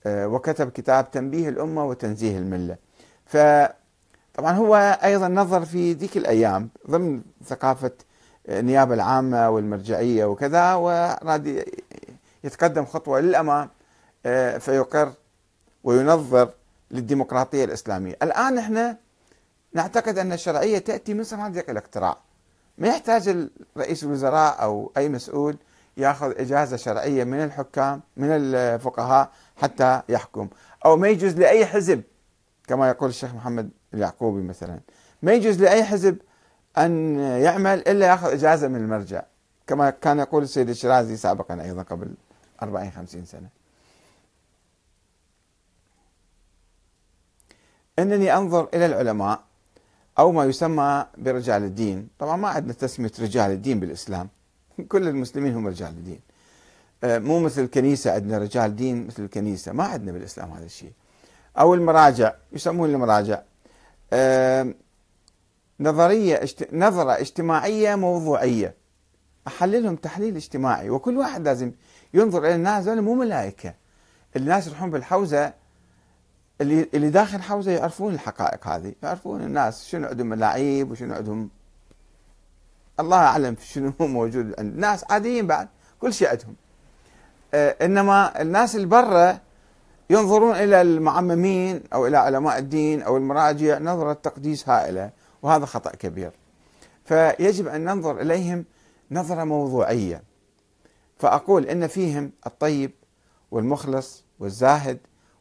وكتب 0.08 0.70
كتاب 0.70 1.12
تنبيه 1.12 1.50
الأمة 1.50 1.86
وتنزيه 1.86 2.38
الملة. 2.38 2.78
ف 3.26 3.38
طبعا 4.34 4.52
هو 4.54 4.76
أيضا 5.04 5.28
نظر 5.28 5.66
في 5.66 5.94
ذيك 5.94 6.18
الأيام 6.18 6.70
ضمن 6.90 7.22
ثقافة 7.46 7.92
النيابة 8.50 8.94
العامة 8.94 9.50
والمرجعية 9.50 10.26
وكذا 10.26 10.74
وراد 10.74 11.66
يتقدم 12.44 12.86
خطوة 12.86 13.20
للأمام 13.20 13.70
آه، 14.26 14.58
فيقر 14.58 15.12
وينظر 15.84 16.50
للديمقراطية 16.92 17.64
الإسلامية. 17.66 18.18
الآن 18.24 18.58
إحنا 18.58 18.98
نعتقد 19.74 20.18
أن 20.18 20.34
الشرعية 20.34 20.78
تأتي 20.78 21.14
من 21.14 21.24
صناديق 21.24 21.70
الاقتراع. 21.70 22.18
ما 22.78 22.88
يحتاج 22.88 23.48
رئيس 23.78 24.04
الوزراء 24.04 24.64
أو 24.64 24.92
أي 24.98 25.10
مسؤول 25.10 25.58
ياخذ 25.98 26.40
إجازة 26.40 26.78
شرعية 26.78 27.24
من 27.24 27.44
الحكام 27.44 28.02
من 28.18 28.28
الفقهاء 28.30 29.32
حتى 29.56 30.02
يحكم. 30.10 30.50
أو 30.86 30.98
ما 30.98 31.08
يجوز 31.08 31.34
لأي 31.34 31.66
حزب 31.66 32.04
كما 32.68 32.90
يقول 32.90 33.10
الشيخ 33.10 33.34
محمد 33.34 33.70
اليعقوبي 33.94 34.42
مثلا. 34.42 34.80
ما 35.22 35.34
يجوز 35.34 35.62
لأي 35.62 35.84
حزب 35.84 36.18
أن 36.78 37.20
يعمل 37.20 37.88
إلا 37.88 38.08
يأخذ 38.08 38.32
إجازة 38.32 38.68
من 38.68 38.76
المرجع 38.76 39.24
كما 39.68 39.90
كان 39.90 40.20
يقول 40.20 40.44
السيد 40.44 40.70
الشرازي 40.70 41.18
سابقا 41.18 41.62
أيضا 41.62 41.82
قبل 41.82 42.14
40 42.64 42.92
50 42.92 43.26
سنة. 43.26 43.50
أنني 48.00 48.38
أنظر 48.38 48.70
إلى 48.74 48.86
العلماء 48.86 49.47
أو 50.20 50.32
ما 50.32 50.46
يسمى 50.46 51.06
برجال 51.18 51.64
الدين. 51.64 52.08
طبعا 52.20 52.36
ما 52.36 52.48
عندنا 52.48 52.74
تسمية 52.74 53.12
رجال 53.20 53.52
الدين 53.52 53.80
بالإسلام. 53.80 54.30
كل 54.88 55.08
المسلمين 55.08 55.56
هم 55.56 55.68
رجال 55.68 55.90
الدين. 55.90 56.20
آه، 57.04 57.20
مو 57.20 57.40
مثل 57.40 57.62
الكنيسة 57.62 58.14
عندنا 58.14 58.38
رجال 58.38 58.76
دين 58.76 59.08
مثل 59.08 59.24
الكنيسة. 59.24 59.72
ما 59.72 59.84
عندنا 59.84 60.12
بالإسلام 60.12 60.52
هذا 60.52 60.66
الشيء. 60.66 60.92
أو 61.60 61.74
المراجع 61.74 62.34
يسمون 62.54 62.90
المراجع. 62.90 63.42
نظرية 65.80 66.42
نظرة 66.74 67.12
اجتماعية 67.12 67.96
موضوعية. 67.96 68.74
أحللهم 69.48 69.96
تحليل 69.96 70.36
اجتماعي. 70.36 70.90
وكل 70.90 71.18
واحد 71.18 71.46
لازم 71.46 71.72
ينظر 72.14 72.40
إلى 72.40 72.56
الناس 72.56 72.88
مو 72.88 73.16
ملائكة. 73.16 73.74
الناس 74.36 74.68
يروحون 74.68 74.92
بالحوزة 74.92 75.54
اللي 76.62 76.90
اللي 76.94 77.10
داخل 77.10 77.42
حوزة 77.42 77.72
يعرفون 77.72 78.14
الحقائق 78.14 78.68
هذه 78.68 78.94
يعرفون 79.04 79.42
الناس 79.42 79.86
شنو 79.86 80.08
عندهم 80.08 80.28
ملاعيب 80.28 80.92
وشنو 80.92 81.16
عندهم. 81.16 81.50
الله 83.00 83.18
أعلم 83.18 83.56
شنو 83.62 83.94
موجود. 84.00 84.60
عند 84.60 84.78
ناس 84.78 85.06
عاديين 85.10 85.48
بعد 85.48 85.68
كل 86.02 86.14
شيء 86.14 86.30
عندهم. 86.30 86.56
آه، 87.54 87.76
إنما 87.82 88.42
الناس 88.42 88.76
اللي 88.76 88.88
برا 88.88 89.40
ينظرون 90.10 90.56
إلى 90.56 90.82
المعممين 90.82 91.84
أو 91.94 92.08
إلى 92.08 92.18
علماء 92.18 92.58
الدين 92.58 93.02
أو 93.02 93.18
المراجع 93.18 93.80
نظرة 93.80 94.14
تقديس 94.14 94.70
هائلة 94.70 95.10
وهذا 95.42 95.66
خطأ 95.66 95.92
كبير. 95.92 96.32
فيجب 97.06 97.68
أن 97.68 97.86
ننظر 97.86 98.22
إليهم 98.22 98.66
نظرة 99.12 99.44
موضوعية. 99.44 100.24
فأقول 101.20 101.66
إن 101.66 101.88
فيهم 101.88 102.32
الطيب 102.48 102.92
والمخلص 103.52 104.24
والزاهد 104.40 104.98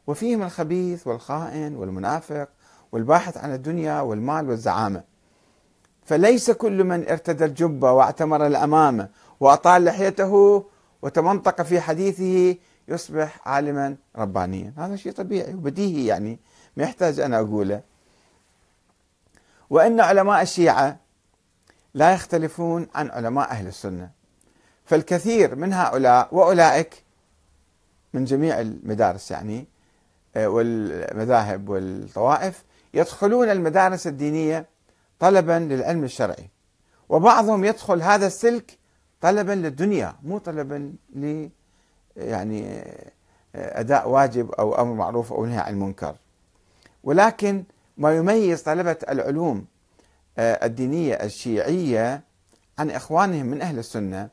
وفيهم 0.07 0.43
الخبيث 0.43 1.07
والخائن 1.07 1.75
والمنافق 1.75 2.49
والباحث 2.91 3.37
عن 3.37 3.53
الدنيا 3.53 4.01
والمال 4.01 4.49
والزعامة. 4.49 5.03
فليس 6.03 6.51
كل 6.51 6.83
من 6.83 7.09
ارتدى 7.09 7.45
الجبة 7.45 7.91
واعتمر 7.91 8.47
الأمامة 8.47 9.09
وأطال 9.39 9.85
لحيته 9.85 10.65
وتمنطق 11.01 11.61
في 11.61 11.81
حديثه 11.81 12.59
يصبح 12.87 13.47
عالما 13.47 13.95
ربانيا. 14.15 14.73
هذا 14.77 14.95
شيء 14.95 15.11
طبيعي 15.11 15.53
وبديهي 15.53 16.05
يعني 16.05 16.39
ما 16.77 16.83
يحتاج 16.83 17.19
أنا 17.19 17.39
أقوله. 17.39 17.81
وأن 19.69 19.99
علماء 19.99 20.41
الشيعة 20.41 20.97
لا 21.93 22.13
يختلفون 22.13 22.87
عن 22.95 23.09
علماء 23.09 23.51
أهل 23.51 23.67
السنة. 23.67 24.09
فالكثير 24.85 25.55
من 25.55 25.73
هؤلاء 25.73 26.35
وأولئك 26.35 27.03
من 28.13 28.25
جميع 28.25 28.59
المدارس 28.59 29.31
يعني 29.31 29.67
والمذاهب 30.45 31.69
والطوائف 31.69 32.63
يدخلون 32.93 33.49
المدارس 33.49 34.07
الدينية 34.07 34.65
طلبا 35.19 35.59
للعلم 35.59 36.03
الشرعي. 36.03 36.49
وبعضهم 37.09 37.65
يدخل 37.65 38.01
هذا 38.01 38.27
السلك 38.27 38.77
طلبا 39.21 39.51
للدنيا 39.51 40.15
مو 40.23 40.37
طلبا 40.37 40.93
ل 41.15 41.49
يعني 42.17 42.79
آه، 43.55 43.79
أداء 43.79 44.09
واجب 44.09 44.51
أو 44.51 44.81
أمر 44.81 44.93
معروف 44.93 45.33
أو 45.33 45.45
نهي 45.45 45.57
عن 45.57 45.73
المنكر. 45.73 46.15
ولكن 47.03 47.63
ما 47.97 48.15
يميز 48.17 48.61
طلبة 48.61 48.97
العلوم 49.09 49.65
آه، 50.37 50.65
الدينية 50.65 51.13
الشيعية 51.13 52.21
عن 52.79 52.89
إخوانهم 52.89 53.45
من 53.45 53.61
أهل 53.61 53.79
السنة 53.79 54.29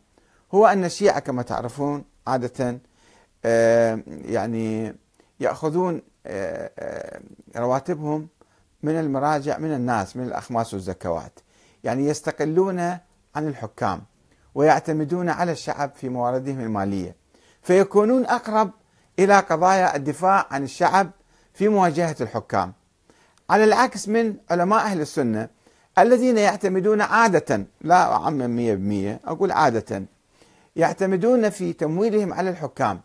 هو 0.55 0.67
أن 0.67 0.85
الشيعة 0.85 1.21
كما 1.21 1.43
تعرفون 1.43 2.05
عادة 2.27 2.79
يعني 4.25 4.95
يأخذون 5.45 6.03
رواتبهم 7.57 8.29
من 8.83 8.99
المراجع 9.01 9.59
من 9.59 9.73
الناس 9.75 10.17
من 10.17 10.25
الأخماس 10.25 10.75
والزكوات. 10.75 11.41
يعني 11.85 12.07
يستقلون 12.09 12.81
عن 13.35 13.49
الحكام 13.49 14.03
ويعتمدون 14.55 15.29
على 15.29 15.53
الشعب 15.53 15.91
في 15.95 16.09
مواردهم 16.09 16.61
المالية. 16.61 17.17
فيكونون 17.63 18.27
أقرب 18.27 18.71
إلى 19.19 19.41
قضايا 19.41 19.97
الدفاع 19.97 20.47
عن 20.51 20.65
الشعب 20.65 21.11
في 21.55 21.69
مواجهة 21.69 22.17
الحكام. 22.21 22.73
على 23.51 23.65
العكس 23.65 24.09
من 24.09 24.37
علماء 24.51 24.81
أهل 24.81 25.01
السنة 25.01 25.49
الذين 25.99 26.39
يعتمدون 26.39 27.01
عادة 27.01 27.67
لا 27.81 28.13
أعمم 28.13 28.57
مية 28.57 28.75
بمية 28.75 29.21
أقول 29.25 29.53
عادة 29.53 30.03
يعتمدون 30.77 31.51
في 31.51 31.73
تمويلهم 31.73 32.33
على 32.33 32.51
الحكام. 32.51 33.01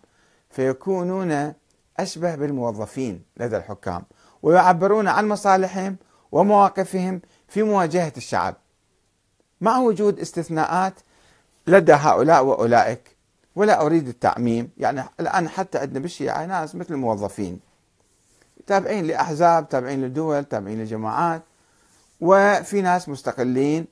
فيكونون 0.49 1.53
أشبه 2.01 2.35
بالموظفين 2.35 3.23
لدى 3.37 3.57
الحكام 3.57 4.03
ويعبرون 4.43 5.07
عن 5.07 5.27
مصالحهم 5.27 5.95
ومواقفهم 6.31 7.21
في 7.47 7.63
مواجهة 7.63 8.13
الشعب. 8.17 8.55
مع 9.61 9.77
وجود 9.77 10.19
استثناءات 10.19 10.93
لدى 11.67 11.93
هؤلاء 11.93 12.43
وأولئك 12.45 13.15
ولا 13.55 13.85
أريد 13.85 14.07
التعميم 14.07 14.69
يعني 14.77 15.03
الآن 15.19 15.49
حتى 15.49 15.77
عندنا 15.77 15.99
بالشيعة 15.99 16.45
ناس 16.45 16.75
مثل 16.75 16.93
الموظفين 16.93 17.59
تابعين 18.67 19.05
لأحزاب 19.05 19.69
تابعين 19.69 20.05
لدول 20.05 20.43
تابعين 20.43 20.83
لجماعات 20.83 21.41
وفي 22.21 22.81
ناس 22.81 23.09
مستقلين 23.09 23.87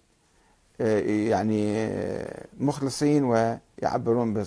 آه، 0.81 0.99
يعني 0.99 1.77
آه، 1.77 2.45
مخلصين 2.59 3.23
ويعبرون 3.23 4.45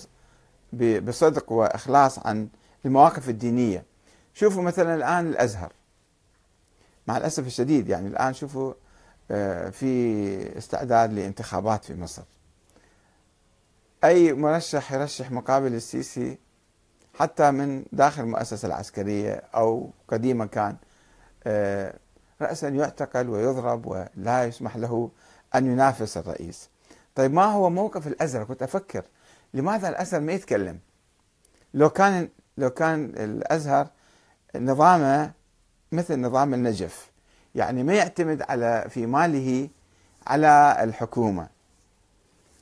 بصدق 0.73 1.53
وإخلاص 1.53 2.19
عن 2.19 2.49
المواقف 2.85 3.29
الدينية. 3.29 3.85
شوفوا 4.35 4.63
مثلا 4.63 4.95
الآن 4.95 5.27
الأزهر. 5.27 5.73
مع 7.07 7.17
الأسف 7.17 7.47
الشديد 7.47 7.89
يعني 7.89 8.09
الآن 8.09 8.35
شوفوا 8.35 8.75
آه، 9.31 9.71
في 9.71 10.59
استعداد 10.59 11.13
لانتخابات 11.13 11.85
في 11.85 11.95
مصر. 11.95 12.23
أي 14.05 14.33
مرشح 14.33 14.93
يرشح 14.93 15.31
مقابل 15.31 15.75
السيسي 15.75 16.39
حتى 17.15 17.51
من 17.51 17.85
داخل 17.93 18.23
المؤسسة 18.23 18.67
العسكرية 18.67 19.43
أو 19.55 19.91
قديما 20.09 20.47
كان 20.47 20.77
آه، 21.45 21.95
رأسا 22.43 22.69
يعتقل 22.69 23.29
ويضرب 23.29 23.87
ولا 23.87 24.45
يسمح 24.45 24.77
له 24.77 25.11
أن 25.55 25.67
ينافس 25.67 26.17
الرئيس. 26.17 26.69
طيب 27.15 27.33
ما 27.33 27.45
هو 27.45 27.71
موقف 27.71 28.07
الأزهر؟ 28.07 28.45
كنت 28.45 28.63
أفكر 28.63 29.05
لماذا 29.55 29.89
الأزهر 29.89 30.21
ما 30.21 30.33
يتكلم؟ 30.33 30.79
لو 31.75 31.91
كان 31.91 32.29
لو 32.61 32.71
كان 32.71 33.05
الأزهر 33.05 33.89
نظامه 34.57 35.33
مثل 35.93 36.21
نظام 36.21 36.55
النجف 36.55 37.11
يعني 37.55 37.83
ما 37.83 37.95
يعتمد 37.95 38.43
على 38.43 38.87
في 38.91 39.07
ماله 39.07 39.69
على 40.27 40.77
الحكومة 40.81 41.49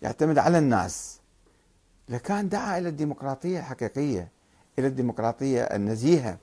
يعتمد 0.02 0.38
على 0.38 0.58
الناس. 0.58 1.18
لكان 2.08 2.48
دعا 2.48 2.78
إلى 2.78 2.88
الديمقراطية 2.88 3.58
الحقيقية 3.58 4.28
إلى 4.78 4.87
الديمقراطية 4.87 5.62
النزيهة 5.62 6.38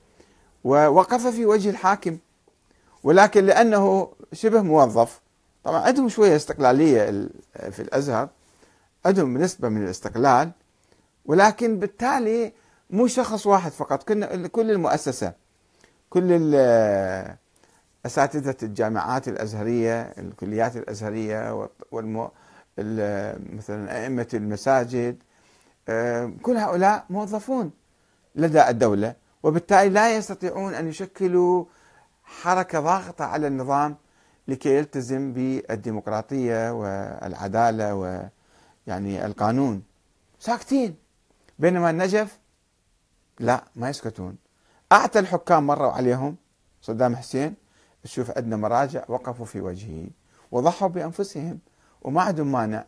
ووقف 0.64 1.26
في 1.26 1.46
وجه 1.46 1.70
الحاكم. 1.70 2.18
ولكن 3.02 3.44
لأنه 3.44 4.12
شبه 4.32 4.62
موظف 4.62 5.20
طبعا 5.64 5.80
عندهم 5.80 6.08
شوية 6.08 6.36
استقلالية 6.36 7.28
في 7.70 7.82
الأزهر 7.82 8.28
عندهم 9.06 9.38
نسبة 9.38 9.68
من 9.68 9.84
الاستقلال 9.84 10.50
ولكن 11.26 11.78
بالتالي 11.78 12.52
مو 12.90 13.06
شخص 13.06 13.46
واحد 13.46 13.72
فقط 13.72 14.02
كل 14.52 14.70
المؤسسة 14.70 15.32
كل 16.10 16.54
أساتذة 18.06 18.56
الجامعات 18.62 19.28
الأزهرية 19.28 20.02
الكليات 20.02 20.76
الأزهرية. 20.76 21.68
مثلا 23.52 24.02
أئمة 24.04 24.28
المساجد 24.34 25.22
كل 26.42 26.56
هؤلاء 26.56 27.04
موظفون 27.10 27.70
لدى 28.34 28.68
الدولة 28.68 29.14
وبالتالي 29.42 29.88
لا 29.90 30.16
يستطيعون 30.16 30.74
أن 30.74 30.88
يشكلوا 30.88 31.64
حركة 32.24 32.80
ضاغطة 32.80 33.24
على 33.24 33.46
النظام 33.46 33.96
لكي 34.48 34.76
يلتزم 34.76 35.32
بالديمقراطية 35.32 36.72
والعدالة 36.72 37.94
ويعني 37.94 39.26
القانون 39.26 39.82
ساكتين 40.40 40.96
بينما 41.58 41.90
النجف 41.90 42.38
لا 43.40 43.64
ما 43.76 43.90
يسكتون. 43.90 44.36
أعتى 44.92 45.18
الحكام 45.18 45.66
مروا 45.66 45.92
عليهم 45.92 46.36
صدام 46.82 47.16
حسين 47.16 47.54
تشوف 48.04 48.30
عندنا 48.36 48.56
مراجع 48.56 49.04
وقفوا 49.08 49.46
في 49.46 49.60
وجهه 49.60 50.06
وضحوا 50.52 50.88
بأنفسهم 50.88 51.58
وما 52.02 52.22
عندهم 52.22 52.52
مانع. 52.52 52.84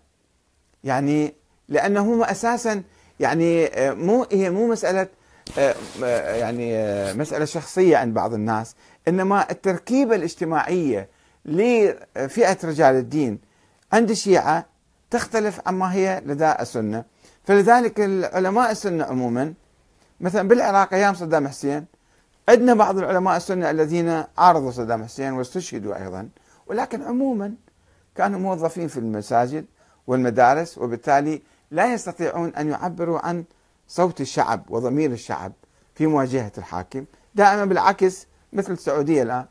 يعني 0.85 1.35
لأنه 1.69 2.01
هم 2.01 2.23
أساسا 2.23 2.83
يعني 3.21 3.67
آه، 3.67 3.93
مو 3.93 4.27
هي 4.33 4.51
مو 4.51 4.67
مسألة 4.67 5.09
آه، 5.59 5.75
آه، 6.05 6.35
يعني 6.35 6.73
مسألة 7.15 7.45
شخصية 7.45 7.97
عند 7.97 8.15
بعض 8.15 8.35
الناس 8.35 8.75
إنما 9.09 9.51
التركيبة 9.51 10.15
الاجتماعية 10.15 11.09
لفئة 11.45 12.59
رجال 12.65 12.95
الدين 12.95 13.39
عند 13.93 14.11
الشيعة 14.11 14.67
تختلف 15.11 15.61
عما 15.67 15.95
هي 15.95 16.23
لدى 16.27 16.53
السنة. 16.61 17.05
فلذلك 17.45 18.01
العلماء 18.01 18.71
السنة 18.71 19.05
عموما 19.05 19.55
مثلا 20.21 20.49
بالعراق 20.49 20.95
أيام 20.95 21.15
صدام 21.15 21.49
حسين 21.49 21.87
عندنا 22.49 22.75
بعض 22.75 22.99
العلماء 22.99 23.37
السنة 23.37 23.71
الذين 23.71 24.25
عارضوا 24.39 24.71
صدام 24.71 25.05
حسين 25.05 25.33
واستشهدوا 25.33 26.03
أيضا 26.03 26.29
ولكن 26.67 27.03
عموما 27.03 27.55
كانوا 28.15 28.41
موظفين 28.41 28.89
في 28.89 28.97
المساجد 28.97 29.65
والمدارس 30.07 30.79
وبالتالي 30.79 31.43
لا 31.71 31.93
يستطيعون 31.93 32.55
أن 32.55 32.69
يعبروا 32.69 33.27
عن 33.27 33.45
صوت 33.89 34.21
الشعب 34.21 34.63
وضمير 34.71 35.13
الشعب 35.13 35.53
في 35.95 36.07
مواجهة 36.07 36.53
الحاكم. 36.59 37.05
دائما 37.35 37.65
بالعكس 37.65 38.27
مثل 38.53 38.73
السعودية 38.73 39.23
الآن 39.23 39.45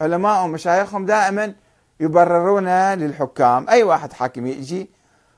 علماء 0.00 0.44
ومشايخهم 0.44 1.06
دائما 1.06 1.54
يبررون 2.00 2.68
للحكام 2.94 3.68
أي 3.68 3.82
واحد 3.82 4.12
حاكم 4.12 4.46
يجي 4.46 4.90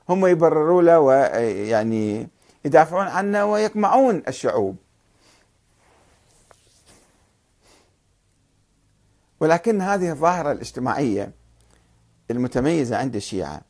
هم 0.09 0.25
يبرروا 0.25 0.81
له 0.81 0.99
ويعني 0.99 2.27
يدافعون 2.65 3.07
عنه 3.07 3.45
ويقمعون 3.45 4.23
الشعوب. 4.27 4.77
ولكن 9.39 9.81
هذه 9.81 10.11
الظاهرة 10.11 10.51
الاجتماعية 10.51 11.31
المتميزة 12.31 12.97
عند 12.97 13.15
الشيعة 13.15 13.61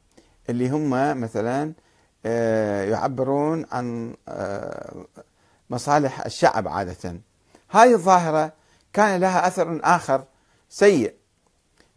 اللي 0.50 0.70
هم 0.70 1.22
مثلا 1.22 1.74
آه، 2.26 2.84
يعبرون 2.84 3.66
عن 3.72 4.16
آه، 4.28 5.06
مصالح 5.70 6.26
الشعب 6.26 6.68
عادة. 6.68 7.20
هذه 7.70 7.94
الظاهرة 7.94 8.54
كان 8.94 9.20
لها 9.20 9.48
أثر 9.48 9.80
آخر 9.84 10.24
سيء. 10.70 11.14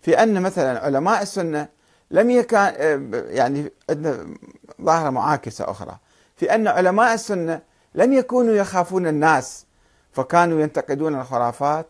في 0.00 0.22
أن 0.22 0.42
مثلا 0.42 0.84
علماء 0.84 1.22
السنة 1.22 1.68
لم 2.10 2.30
يكن 2.30 2.56
آه، 2.56 3.10
يعني 3.12 3.72
عندنا 3.90 4.36
ظاهرة 4.82 5.10
معاكسة 5.10 5.70
أخرى. 5.70 5.98
في 6.40 6.54
أن 6.54 6.68
علماء 6.68 7.14
السنة 7.14 7.60
لم 7.94 8.12
يكونوا 8.12 8.54
يخافون 8.54 9.06
الناس 9.06 9.66
فكانوا 10.12 10.60
ينتقدون 10.60 11.20
الخرافات 11.20 11.86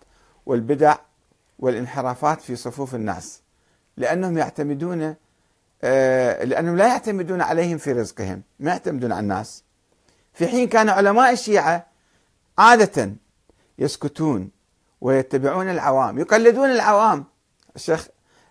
والبدع 0.46 0.96
والانحرافات 1.58 2.40
في 2.40 2.56
صفوف 2.56 2.94
الناس 2.94 3.40
لأنهم 3.96 4.38
يعتمدون 4.38 5.14
آه، 5.82 6.44
لأنهم 6.44 6.76
لا 6.76 6.86
يعتمدون 6.86 7.40
عليهم 7.40 7.78
في 7.78 7.92
رزقهم 7.92 8.42
ما 8.60 8.70
يعتمدون 8.70 9.12
على 9.12 9.20
الناس. 9.20 9.64
في 10.32 10.46
حين 10.46 10.68
كان 10.68 10.88
علماء 10.88 11.32
الشيعة 11.32 11.86
عادة 12.58 13.12
يسكتون 13.78 14.50
ويتبعون 15.00 15.68
العوام 15.68 16.18
يقلدون 16.18 16.70
العوام. 16.70 17.24
الشيخ 17.76 18.08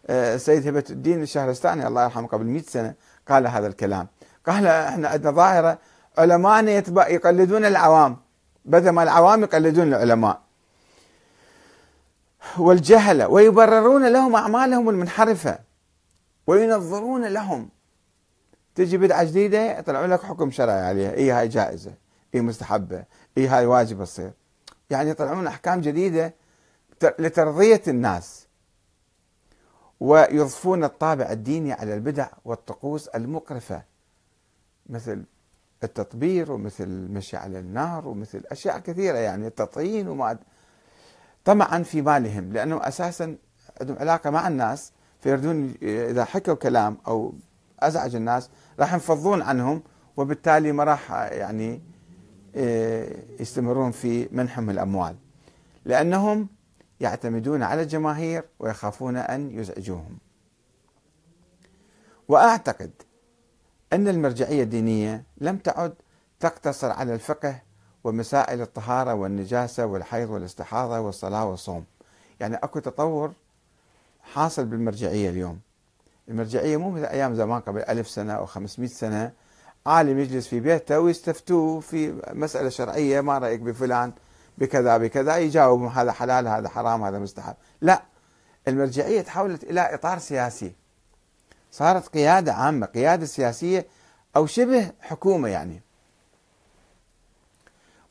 آه، 0.08 0.38
سيد 0.38 0.68
هبة 0.68 0.84
الدين 0.90 1.22
الشهرستاني 1.22 1.88
الله 1.88 2.04
يرحمه 2.04 2.28
قبل 2.28 2.46
100 2.46 2.62
سنة 2.62 2.94
قال 3.28 3.48
هذا 3.48 3.68
الكلام. 3.68 4.08
قال 4.50 4.68
إحنا 4.68 5.08
عندنا 5.08 5.32
ظاهرة 5.32 5.80
علماءنا 6.18 6.72
يقلدون 7.10 7.66
العوام. 7.66 8.18
بدل 8.66 8.90
ما 8.90 9.04
العوام 9.04 9.44
يقلدون 9.44 9.88
العلماء. 9.88 10.42
والجهلة 12.58 13.28
ويبررون 13.28 14.12
لهم 14.12 14.36
أعمالهم 14.36 14.90
المنحرفة. 14.90 15.60
وينظرون 16.48 17.26
لهم. 17.26 17.70
تجي 18.76 18.98
بدعة 18.98 19.24
جديدة 19.24 19.80
يطلعوا 19.80 20.08
لك 20.08 20.24
حكم 20.24 20.52
شرعي 20.52 20.82
عليها. 20.82 21.14
اي 21.14 21.32
هاي 21.32 21.48
جائزة؟ 21.48 21.94
اي 22.36 22.42
مستحبة؟ 22.42 23.04
اي 23.38 23.48
هاي 23.48 23.66
واجب 23.66 24.04
تصير؟ 24.04 24.32
يعني 24.90 25.10
يطلعون 25.10 25.48
أحكام 25.48 25.82
جديدة 25.82 26.34
لترضية 27.20 27.82
الناس. 27.88 28.48
ويضفون 30.00 30.84
الطابع 30.84 31.32
الديني 31.32 31.74
على 31.74 31.94
البدع 31.94 32.28
والطقوس 32.46 33.08
المقرفة. 33.08 33.88
مثل 34.89 35.23
التطبير 35.84 36.52
ومثل 36.52 36.84
المشي 36.84 37.38
على 37.38 37.60
النار 37.60 38.08
ومثل 38.08 38.43
أشياء 38.52 38.80
كثيرة 38.80 39.17
يعني 39.17 39.47
التطعين 39.47 40.08
وما 40.08 40.38
طمعا 41.45 41.84
في 41.84 42.02
مالهم 42.02 42.54
لأنه 42.54 42.88
أساسا 42.88 43.36
عندهم 43.82 43.97
علاقة 43.99 44.30
مع 44.30 44.47
الناس 44.47 44.91
فيردون 45.21 45.73
إذا 45.82 46.25
حكوا 46.25 46.54
كلام 46.54 46.97
أو 47.08 47.34
أزعج 47.80 48.15
الناس 48.15 48.49
راح 48.80 48.93
ينفضون 48.93 49.41
عنهم 49.41 49.84
وبالتالي 50.17 50.71
ما 50.71 50.84
راح 50.84 51.12
يعني 51.12 51.82
آه، 52.56 53.15
يستمرون 53.39 53.91
في 53.91 54.30
منحهم 54.32 54.69
الأموال. 54.69 55.15
لأنهم 55.86 56.47
يعتمدون 56.99 57.63
على 57.63 57.82
الجماهير 57.82 58.43
ويخافون 58.60 59.17
أن 59.17 59.60
يزعجوهم. 59.60 60.17
وأعتقد 62.28 62.91
أن 63.93 64.08
المرجعية 64.08 64.63
الدينية 64.63 65.23
لم 65.38 65.58
تعد 65.58 65.93
تقتصر 66.39 66.91
على 66.91 67.13
الفقه 67.13 67.62
ومسائل 68.04 68.62
الطهارة 68.62 69.13
والنجاسة 69.13 69.86
والحيض 69.86 70.30
والاستحاضة 70.30 70.99
والصلاة 70.99 71.45
والصوم. 71.45 71.86
يعني 72.39 72.56
أكو 72.56 72.80
تطور 72.80 73.32
حاصل 74.21 74.65
بالمرجعية 74.65 75.30
اليوم. 75.30 75.60
المرجعية 76.28 76.78
مو 76.78 76.89
مثل 76.89 77.06
أيام 77.06 77.36
زمان 77.36 77.62
قبل 77.62 77.82
ألف 77.82 78.10
سنة 78.10 78.34
أو 78.34 78.45
خمسمائة 78.45 78.89
سنة. 78.89 79.32
عالم 79.86 80.19
يجلس 80.19 80.47
في 80.47 80.60
بيته 80.60 80.99
ويستفتوه 80.99 81.80
في 81.80 82.21
مسألة 82.34 82.69
شرعية 82.69 83.21
ما 83.21 83.38
رأيك 83.38 83.60
بفلان 83.60 84.13
بكذا 84.58 84.97
بكذا 84.97 85.38
يجاوب 85.38 85.84
هذا 85.84 86.12
حلال 86.12 86.47
هذا 86.47 86.69
حرام 86.69 87.04
هذا 87.04 87.19
مستحب. 87.19 87.56
لا 87.82 88.02
المرجعية 88.67 89.21
تحولت 89.21 89.63
إلى 89.63 89.93
إطار 89.93 90.19
سياسي. 90.19 90.75
صارت 91.72 92.08
قيادة 92.08 92.54
عامة 92.54 92.86
قيادة 92.86 93.26
سياسية 93.26 93.86
أو 94.36 94.46
شبه 94.46 94.92
حكومة 95.02 95.48
يعني. 95.50 95.82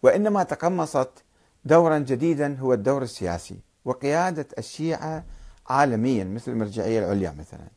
وإنما 0.03 0.43
تقمصت 0.43 1.11
دورا 1.65 1.99
جديدا 1.99 2.57
هو 2.61 2.73
الدور 2.73 3.03
السياسي 3.03 3.59
وقيادة 3.85 4.47
الشيعة 4.59 5.25
عالميا 5.69 6.25
مثل 6.25 6.51
المرجعية 6.51 6.99
العليا 6.99 7.35
مثلا. 7.39 7.69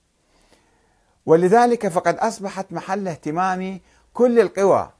ولذلك 1.25 1.87
فقد 1.87 2.15
أصبحت 2.17 2.73
محل 2.73 3.07
اهتمام 3.07 3.79
كل 4.13 4.39
القوى 4.39 4.91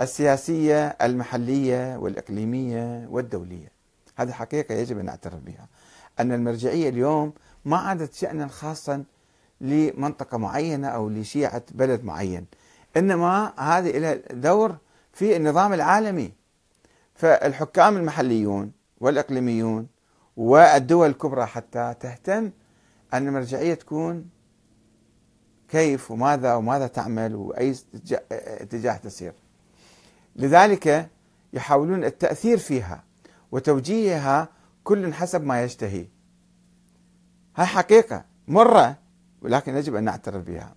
السياسية 0.00 0.86
المحلية 0.86 1.96
والإقليمية 1.96 3.06
والدولية. 3.10 3.72
هذه 4.16 4.32
حقيقة 4.32 4.74
يجب 4.74 4.98
أن 4.98 5.04
نعترف 5.04 5.40
بها. 5.40 5.66
أن 6.20 6.32
المرجعية 6.32 6.88
اليوم 6.88 7.32
ما 7.64 7.76
عادت 7.76 8.14
شأنا 8.14 8.48
خاصا 8.48 9.04
لمنطقة 9.60 10.38
معينة 10.38 10.88
أو 10.88 11.08
لشيعة 11.08 11.62
بلد 11.70 12.04
معين. 12.04 12.46
إنما 12.96 13.52
هذه 13.58 13.98
لها 13.98 14.14
دور 14.30 14.76
في 15.12 15.36
النظام 15.36 15.72
العالمي. 15.72 16.32
فالحكام 17.14 17.96
المحليون 17.96 18.72
والإقليميون 19.00 19.86
والدول 20.36 21.08
الكبرى 21.08 21.46
حتى 21.46 21.94
تهتم 22.00 22.50
أن 23.14 23.28
المرجعية 23.28 23.74
تكون 23.74 24.28
كيف 25.68 26.10
وماذا 26.10 26.54
وماذا 26.54 26.86
تعمل 26.86 27.34
وأي 27.34 27.74
اتجاه 28.32 28.96
تسير 28.96 29.32
لذلك 30.36 31.08
يحاولون 31.52 32.04
التأثير 32.04 32.58
فيها 32.58 33.04
وتوجيهها 33.52 34.48
كل 34.84 35.14
حسب 35.14 35.44
ما 35.44 35.62
يشتهي. 35.62 36.06
هاي 37.56 37.66
حقيقة. 37.66 38.24
مرة 38.48 38.96
ولكن 39.42 39.76
يجب 39.76 39.96
أن 39.96 40.04
نعترف 40.04 40.44
بها. 40.44 40.74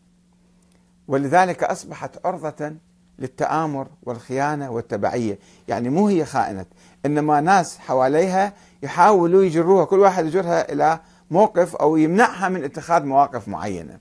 ولذلك 1.08 1.64
أصبحت 1.64 2.26
عرضة 2.26 2.76
للتآمر 3.20 3.88
والخيانة 4.04 4.72
والتبعية. 4.72 5.40
يعني 5.68 5.90
مو 5.90 6.08
هي 6.08 6.26
خائنة 6.26 6.66
إنما 7.06 7.42
ناس 7.42 7.78
حواليها 7.78 8.54
يحاولوا 8.84 9.44
يجروها. 9.44 9.86
كل 9.86 10.00
واحد 10.00 10.26
يجرها 10.26 10.72
إلى 10.72 11.00
موقف 11.32 11.76
أو 11.76 11.98
يمنعها 11.98 12.50
من 12.50 12.64
اتخاذ 12.64 13.06
مواقف 13.06 13.48
معينة. 13.48 14.00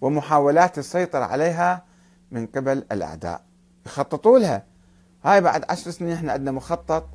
ومحاولات 0.00 0.78
السيطرة 0.78 1.24
عليها 1.24 1.84
من 2.30 2.46
قبل 2.46 2.84
الأعداء. 2.92 3.42
يخططوا 3.86 4.38
لها. 4.38 4.62
هاي 5.24 5.40
بعد 5.40 5.64
عشر 5.70 5.90
سنين 5.90 6.12
إحنا 6.12 6.32
عندنا 6.32 6.52
مخطط. 6.52 7.08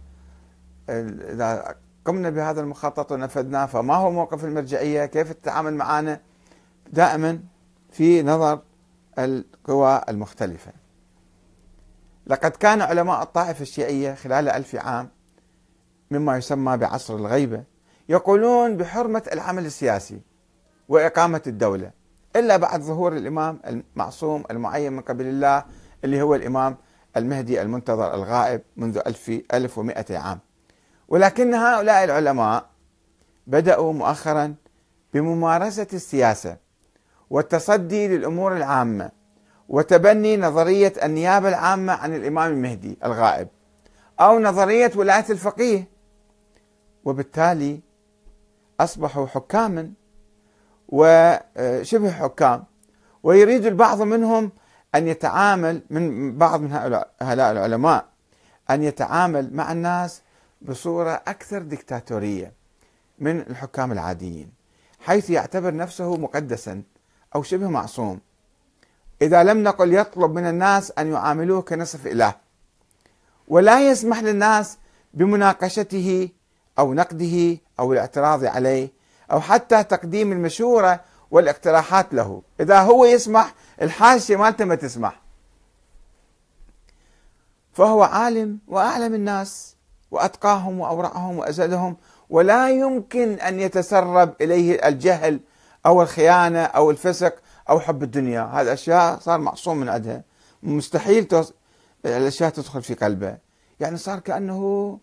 إذا 0.90 1.76
قمنا 2.06 2.30
بهذا 2.30 2.62
المخطط 2.62 3.12
ونفذناه 3.12 3.66
فما 3.66 3.96
هو 3.96 4.12
موقف 4.12 4.46
المرجعية؟ 4.46 5.06
كيف 5.06 5.32
تتعامل 5.32 5.74
معنا 5.74 6.20
دائما 6.90 7.40
في 7.92 8.24
نظر 8.24 8.62
القوى 9.20 10.02
المختلفة. 10.10 10.72
لقد 12.28 12.52
كان 12.52 12.82
علماء 12.82 13.24
الطائفة 13.24 13.62
الشيعية 13.62 14.14
خلال 14.14 14.50
ألف 14.50 14.76
عام 14.76 15.10
مما 16.12 16.38
يسمى 16.38 16.78
بعصر 16.78 17.16
الغيبة 17.16 17.64
يقولون 18.10 18.78
بحرمة 18.78 19.24
العمل 19.34 19.66
السياسي 19.66 20.22
وإقامة 20.90 21.42
الدولة 21.48 21.92
إلا 22.36 22.58
بعد 22.58 22.82
ظهور 22.82 23.18
الإمام 23.18 23.60
المعصوم 23.68 24.44
المعين 24.52 24.94
من 24.94 25.02
قبل 25.02 25.26
الله 25.26 25.66
اللي 26.04 26.22
هو 26.22 26.36
الإمام 26.36 26.78
المهدي 27.18 27.62
المنتظر 27.62 28.14
الغائب 28.14 28.62
منذ 28.78 28.98
ألف, 29.08 29.30
ألف 29.54 29.78
ومائة 29.78 30.18
عام. 30.18 30.40
ولكن 31.08 31.54
هؤلاء 31.54 32.04
العلماء 32.04 32.70
بدأوا 33.48 33.94
مؤخرا 33.94 34.56
بممارسة 35.14 35.88
السياسة 35.94 36.58
والتصدي 37.30 38.08
للأمور 38.08 38.58
العامة 38.58 39.12
وتبني 39.70 40.38
نظرية 40.38 40.94
النيابة 41.04 41.50
العامة 41.50 41.94
عن 41.94 42.16
الإمام 42.16 42.52
المهدي 42.52 42.98
الغائب 43.06 43.48
أو 44.20 44.40
نظرية 44.40 44.92
ولاية 44.96 45.26
الفقيه. 45.30 45.88
وبالتالي 47.06 47.80
أصبحوا 48.80 49.28
حكاما 49.28 49.92
وشبه 50.88 52.12
حكام. 52.12 52.64
ويريد 53.24 53.66
البعض 53.66 54.02
منهم 54.02 54.52
أن 54.96 55.08
يتعامل 55.08 55.82
من 55.90 56.38
بعض 56.38 56.62
من 56.62 56.72
هؤلاء 56.72 57.12
العلماء 57.52 58.06
أن 58.70 58.84
يتعامل 58.84 59.54
مع 59.54 59.72
الناس 59.72 60.22
بصورة 60.62 61.12
أكثر 61.28 61.62
دكتاتورية 61.62 62.54
من 63.20 63.40
الحكام 63.40 63.92
العاديين 63.92 64.52
حيث 65.00 65.30
يعتبر 65.30 65.76
نفسه 65.76 66.18
مقدسا. 66.18 66.84
أو 67.36 67.44
شبه 67.44 67.68
معصوم. 67.68 68.20
إذا 69.22 69.44
لم 69.44 69.64
نقل 69.64 69.94
يطلب 69.94 70.36
من 70.36 70.46
الناس 70.46 70.94
أن 70.98 71.12
يعاملوه 71.12 71.62
كنصف 71.62 72.08
إله. 72.08 72.34
ولا 73.48 73.90
يسمح 73.90 74.20
للناس 74.20 74.78
بمناقشته 75.14 76.30
أو 76.80 76.94
نقده 76.94 77.58
أو 77.80 77.94
الاعتراض 77.94 78.46
عليه 78.46 78.90
أو 79.32 79.42
حتى 79.42 79.84
تقديم 79.84 80.32
المشورة 80.32 81.02
والاقتراحات 81.32 82.14
له. 82.14 82.42
إذا 82.60 82.80
هو 82.80 83.06
يسمح 83.06 83.54
الحاشية 83.82 84.36
مالته 84.36 84.66
ما 84.66 84.76
تسمح. 84.76 85.22
فهو 87.74 88.04
عالم 88.04 88.60
وأعلم 88.68 89.14
الناس 89.14 89.76
وأتقاهم 90.12 90.80
وأورعهم 90.80 91.38
وأزهدهم 91.38 91.98
ولا 92.30 92.70
يمكن 92.70 93.34
أن 93.34 93.60
يتسرب 93.60 94.34
إليه 94.42 94.88
الجهل 94.88 95.40
أو 95.86 96.02
الخيانة 96.02 96.64
أو 96.64 96.92
الفسق 96.92 97.36
أو 97.70 97.80
حب 97.80 98.04
الدنيا. 98.04 98.42
هذه 98.42 98.74
أشياء 98.74 99.20
صار 99.20 99.40
معصوم 99.40 99.78
من 99.78 99.90
عندها. 99.90 100.24
مستحيل 100.64 101.46
الأشياء 102.06 102.50
تدخل 102.50 102.82
في 102.82 102.94
قلبه. 102.94 103.38
يعني 103.80 103.98
صار 103.98 104.20
كأنه 104.20 105.00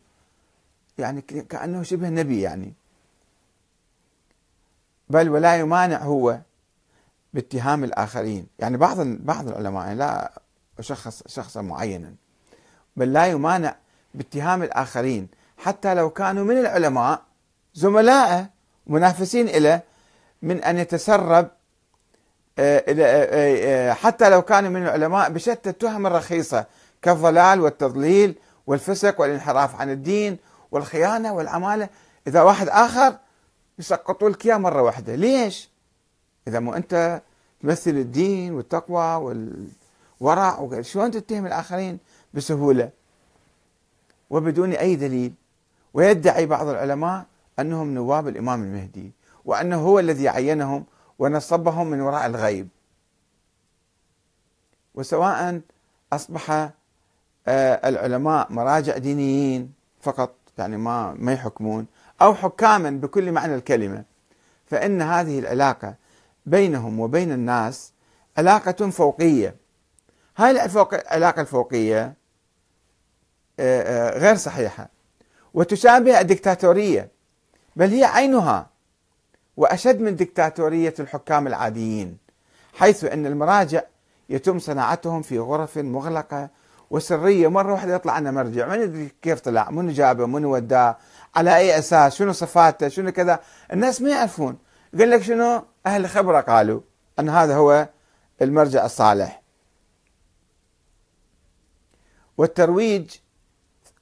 يعني 0.99 1.21
كأنه 1.21 1.83
شبه 1.83 2.09
نبي 2.09 2.41
يعني. 2.41 2.75
بل 5.09 5.29
ولا 5.29 5.57
يمانع 5.57 6.03
هو 6.03 6.39
باتهام 7.35 7.85
الآخرين. 7.85 8.47
يعني 8.59 8.77
بعض 8.77 9.01
بعض 9.01 9.49
العلماء 9.49 9.85
يعني 9.85 9.99
لا 9.99 10.33
أشخص 10.79 11.23
شخصا 11.27 11.62
معينا. 11.62 12.15
بل 12.97 13.12
لا 13.12 13.27
يمانع 13.27 13.77
باتهام 14.15 14.62
الآخرين. 14.62 15.29
حتى 15.59 15.95
لو 15.95 16.11
كانوا 16.11 16.45
من 16.45 16.59
العلماء 16.59 17.23
زملائه 17.75 18.51
منافسين 18.87 19.47
له 19.47 19.83
من 20.42 20.62
أن 20.62 20.79
يتسرب 20.79 21.49
آه، 22.59 22.85
آه، 22.88 23.90
آه، 23.90 23.92
حتى 23.92 24.31
لو 24.31 24.42
كانوا 24.42 24.70
من 24.70 24.83
العلماء 24.83 25.31
بشتى 25.31 25.70
التهم 25.70 26.07
الرخيصة 26.07 26.66
كالضلال 27.03 27.61
والتضليل 27.61 28.35
والفسق 28.66 29.20
والانحراف 29.20 29.81
عن 29.81 29.90
الدين 29.90 30.38
والخيانة 30.70 31.35
والعمالة. 31.35 31.88
إذا 32.27 32.42
واحد 32.42 32.68
آخر 32.68 33.16
يسقطوا 33.79 34.31
لك 34.31 34.46
إياه 34.46 34.57
مرة 34.57 34.83
واحدة. 34.83 35.14
ليش؟ 35.14 35.70
إذا 36.49 36.61
مو 36.61 36.75
أنت 36.75 37.22
تمثل 37.62 37.90
الدين 37.90 38.53
والتقوى 38.53 39.37
والورع 40.20 40.68
شلون 40.81 41.11
تتهم 41.11 41.46
الآخرين 41.46 41.99
بسهولة؟ 42.35 42.90
وبدون 44.31 44.72
أي 44.72 44.96
دليل. 44.96 45.35
ويدعي 45.94 46.46
بعض 46.46 46.68
العلماء 46.68 47.25
أنهم 47.59 47.94
نواب 47.94 48.29
الإمام 48.29 48.62
المهدي. 48.62 49.12
وأنه 49.47 49.77
هو 49.77 49.99
الذي 49.99 50.29
عينهم 50.29 50.85
ونصبهم 51.19 51.87
من 51.87 52.01
وراء 52.01 52.27
الغيب. 52.27 52.69
وسواء 54.95 55.61
أصبح 56.13 56.71
آه، 57.49 57.89
العلماء 57.89 58.53
مراجع 58.53 58.97
دينيين 58.99 59.73
فقط 60.01 60.35
يعني 60.59 60.77
ما 60.77 61.15
ما 61.19 61.33
يحكمون 61.33 61.87
أو 62.23 62.35
حكاما 62.35 62.91
بكل 62.91 63.33
معنى 63.33 63.55
الكلمة 63.55 64.05
فإن 64.67 65.03
هذه 65.03 65.39
العلاقة 65.39 65.95
بينهم 66.47 67.01
وبين 67.01 67.33
الناس 67.33 67.93
علاقة 68.39 68.91
فوقية. 68.91 69.57
هاي 70.37 70.51
العلاقة 70.51 71.41
الفوقية 71.41 72.15
آه، 73.61 73.83
آه، 74.11 74.19
غير 74.19 74.37
صحيحة. 74.37 74.89
وتشابه 75.55 76.21
الدكتاتورية 76.21 77.11
بل 77.77 77.91
هي 77.91 78.05
عينها. 78.05 78.76
وأشد 79.57 80.01
من 80.01 80.16
دكتاتورية 80.16 80.95
الحكام 81.01 81.47
العاديين 81.47 82.19
حيث 82.75 83.05
أن 83.05 83.27
المراجع 83.27 83.83
يتم 84.29 84.59
صناعتهم 84.59 85.23
في 85.23 85.38
غرف 85.38 85.79
مغلقة 85.79 86.49
وسرية. 86.90 87.49
مرة 87.49 87.73
واحدة 87.73 87.95
يطلع 87.95 88.12
عنا 88.12 88.31
مرجع 88.31 88.69
ما 88.69 88.77
ندري 88.77 89.12
كيف 89.23 89.40
طلع 89.40 89.71
منو 89.71 89.92
جابه 89.92 90.27
منو 90.27 90.55
وداه 90.55 90.97
على 91.37 91.57
أي 91.57 91.79
أساس 91.79 92.14
شنو 92.14 92.33
صفاته 92.33 92.88
شنو 92.88 93.12
كذا. 93.12 93.40
الناس 93.73 94.03
ما 94.03 94.11
يعرفون. 94.11 94.59
يقول 94.95 95.11
لك 95.11 95.23
شنو؟ 95.23 95.62
أهل 95.87 96.09
خبرة 96.09 96.40
قالوا 96.40 96.81
أن 97.19 97.29
هذا 97.29 97.57
هو 97.57 97.88
المرجع 98.42 98.85
الصالح. 98.85 99.42
والترويج 102.38 103.11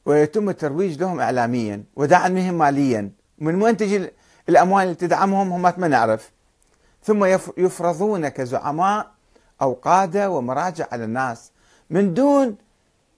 ويتم 0.06 0.48
الترويج 0.48 1.00
لهم 1.00 1.20
إعلاميا 1.20 1.84
ودعمهم 1.96 2.58
ماليا 2.58 3.10
من 3.38 3.62
وين 3.62 3.76
تجي 3.76 4.10
الأموال 4.48 4.84
اللي 4.84 4.94
تدعمهم 4.94 5.52
هم 5.52 5.62
ما 5.62 5.88
نعرف. 5.88 6.30
ثم 7.02 7.24
يفرضون 7.56 8.28
كزعماء 8.28 9.10
أو 9.62 9.72
قادة 9.72 10.30
ومراجع 10.30 10.86
على 10.92 11.04
الناس. 11.04 11.50
من 11.90 12.14
دون 12.14 12.56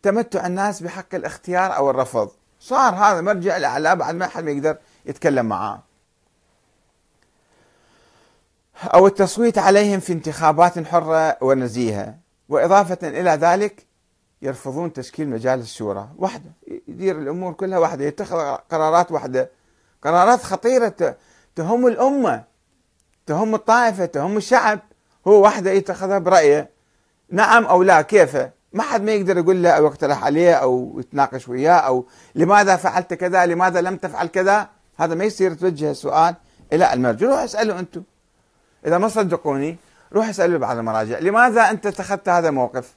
تمتع 0.03 0.47
الناس 0.47 0.83
بحق 0.83 1.15
الاختيار 1.15 1.77
أو 1.77 1.91
الرفض. 1.91 2.31
صار 2.61 2.95
هذا 2.95 3.21
مرجع 3.21 3.57
الأعلى 3.57 3.97
بعد 3.97 4.15
ما 4.15 4.27
حد 4.27 4.45
ما 4.45 4.51
يقدر 4.51 4.77
يتكلم 5.07 5.47
معاه. 5.47 5.83
أو 8.85 9.07
التصويت 9.07 9.59
عليهم 9.59 10.01
في 10.01 10.13
انتخابات 10.13 10.87
حرة 10.87 11.37
ونزيهة. 11.41 12.15
وإضافة 12.49 12.99
إلى 13.09 13.31
ذلك 13.31 13.87
يرفضون 14.43 14.93
تشكيل 14.93 15.29
مجالس 15.29 15.65
الشورى. 15.65 16.09
وحده 16.19 16.51
يدير 16.89 17.19
الأمور 17.19 17.53
كلها 17.53 17.79
وحده 17.79 18.05
يتخذ 18.05 18.37
قرارات 18.71 19.13
وحده 19.13 19.51
قرارات 20.07 20.43
خطيرة 20.43 21.17
تهم 21.57 21.87
الأمة 21.87 22.45
تهم 23.27 23.55
الطائفة 23.55 24.07
تهم 24.07 24.37
الشعب. 24.37 24.79
هو 25.27 25.43
وحده 25.45 25.71
يتخذها 25.71 26.19
برأيه. 26.19 26.71
نعم 27.31 27.65
أو 27.65 27.83
لا 27.83 28.03
كيف؟ 28.03 28.37
ما 28.73 28.83
حد 28.83 29.03
ما 29.03 29.13
يقدر 29.13 29.39
يقول 29.39 29.63
له 29.63 29.71
أو 29.71 29.87
يقترح 29.87 30.25
عليه 30.25 30.55
أو 30.55 30.97
يتناقش 31.01 31.49
وياه 31.49 31.73
أو 31.73 32.07
لماذا 32.35 32.77
فعلت 32.77 33.15
كذا 33.15 33.47
لماذا 33.47 33.81
لم 33.81 33.97
تفعل 33.97 34.27
كذا؟ 34.27 34.69
هذا 34.97 35.15
ما 35.15 35.25
يصير 35.25 35.55
توجه 35.55 35.91
السؤال 35.91 36.35
إلى 36.73 36.93
المرجع 36.93 37.27
روح 37.27 37.39
اسألوا 37.39 37.79
أنتم. 37.79 38.03
إذا 38.87 38.99
ما 38.99 39.09
صدقوني 39.09 39.77
روح 40.13 40.29
اسألوا 40.29 40.59
بعض 40.59 40.77
المراجع. 40.77 41.19
لماذا 41.19 41.71
أنت 41.71 41.87
اتخذت 41.87 42.29
هذا 42.29 42.49
الموقف 42.49 42.95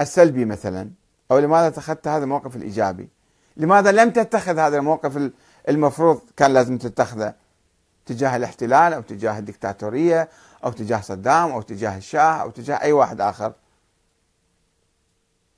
السلبي 0.00 0.44
مثلا 0.44 0.90
أو 1.30 1.38
لماذا 1.38 1.66
اتخذت 1.66 2.08
هذا 2.08 2.24
الموقف 2.24 2.56
الإيجابي؟ 2.56 3.08
لماذا 3.56 3.92
لم 3.92 4.10
تتخذ 4.10 4.58
هذا 4.58 4.76
الموقف 4.76 5.30
المفروض 5.68 6.20
كان 6.36 6.54
لازم 6.54 6.78
تتخذه 6.78 7.34
تجاه 8.06 8.36
الاحتلال 8.36 8.92
أو 8.92 9.00
تجاه 9.00 9.38
الدكتاتورية 9.38 10.28
أو 10.64 10.70
تجاه 10.72 11.00
صدام 11.00 11.50
أو 11.50 11.62
تجاه 11.62 11.96
الشاه 11.96 12.42
أو 12.42 12.50
تجاه 12.50 12.76
أي 12.82 12.92
واحد 12.92 13.20
آخر. 13.20 13.52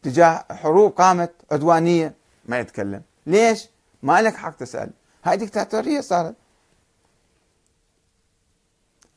تجاه 0.02 0.44
حروب 0.50 0.92
قامت 0.92 1.32
عدوانية 1.52 2.14
ما 2.44 2.58
يتكلم. 2.58 3.02
ليش؟ 3.26 3.68
ما 4.02 4.22
لك 4.22 4.34
حق 4.34 4.56
تسأل. 4.56 4.90
هاي 5.24 5.36
دكتاتورية 5.36 6.00
صارت. 6.00 6.34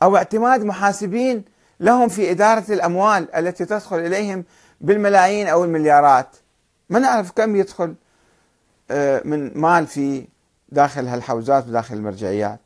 أو 0.04 0.18
اعتماد 0.18 0.64
محاسبين 0.64 1.46
لهم 1.80 2.10
في 2.10 2.32
إدارة 2.32 2.74
الأموال 2.74 3.36
التي 3.36 3.66
تدخل 3.66 4.00
إليهم 4.00 4.44
بالملايين 4.82 5.48
أو 5.48 5.64
المليارات. 5.64 6.36
ما 6.90 7.00
نعرف 7.00 7.32
كم 7.32 7.56
يدخل 7.56 7.96
آه، 8.92 9.22
من 9.26 9.58
مال 9.58 9.88
في 9.88 10.28
داخل 10.74 11.08
هالحوزات 11.08 11.68
وداخل 11.68 11.96
المرجعيات. 11.96 12.60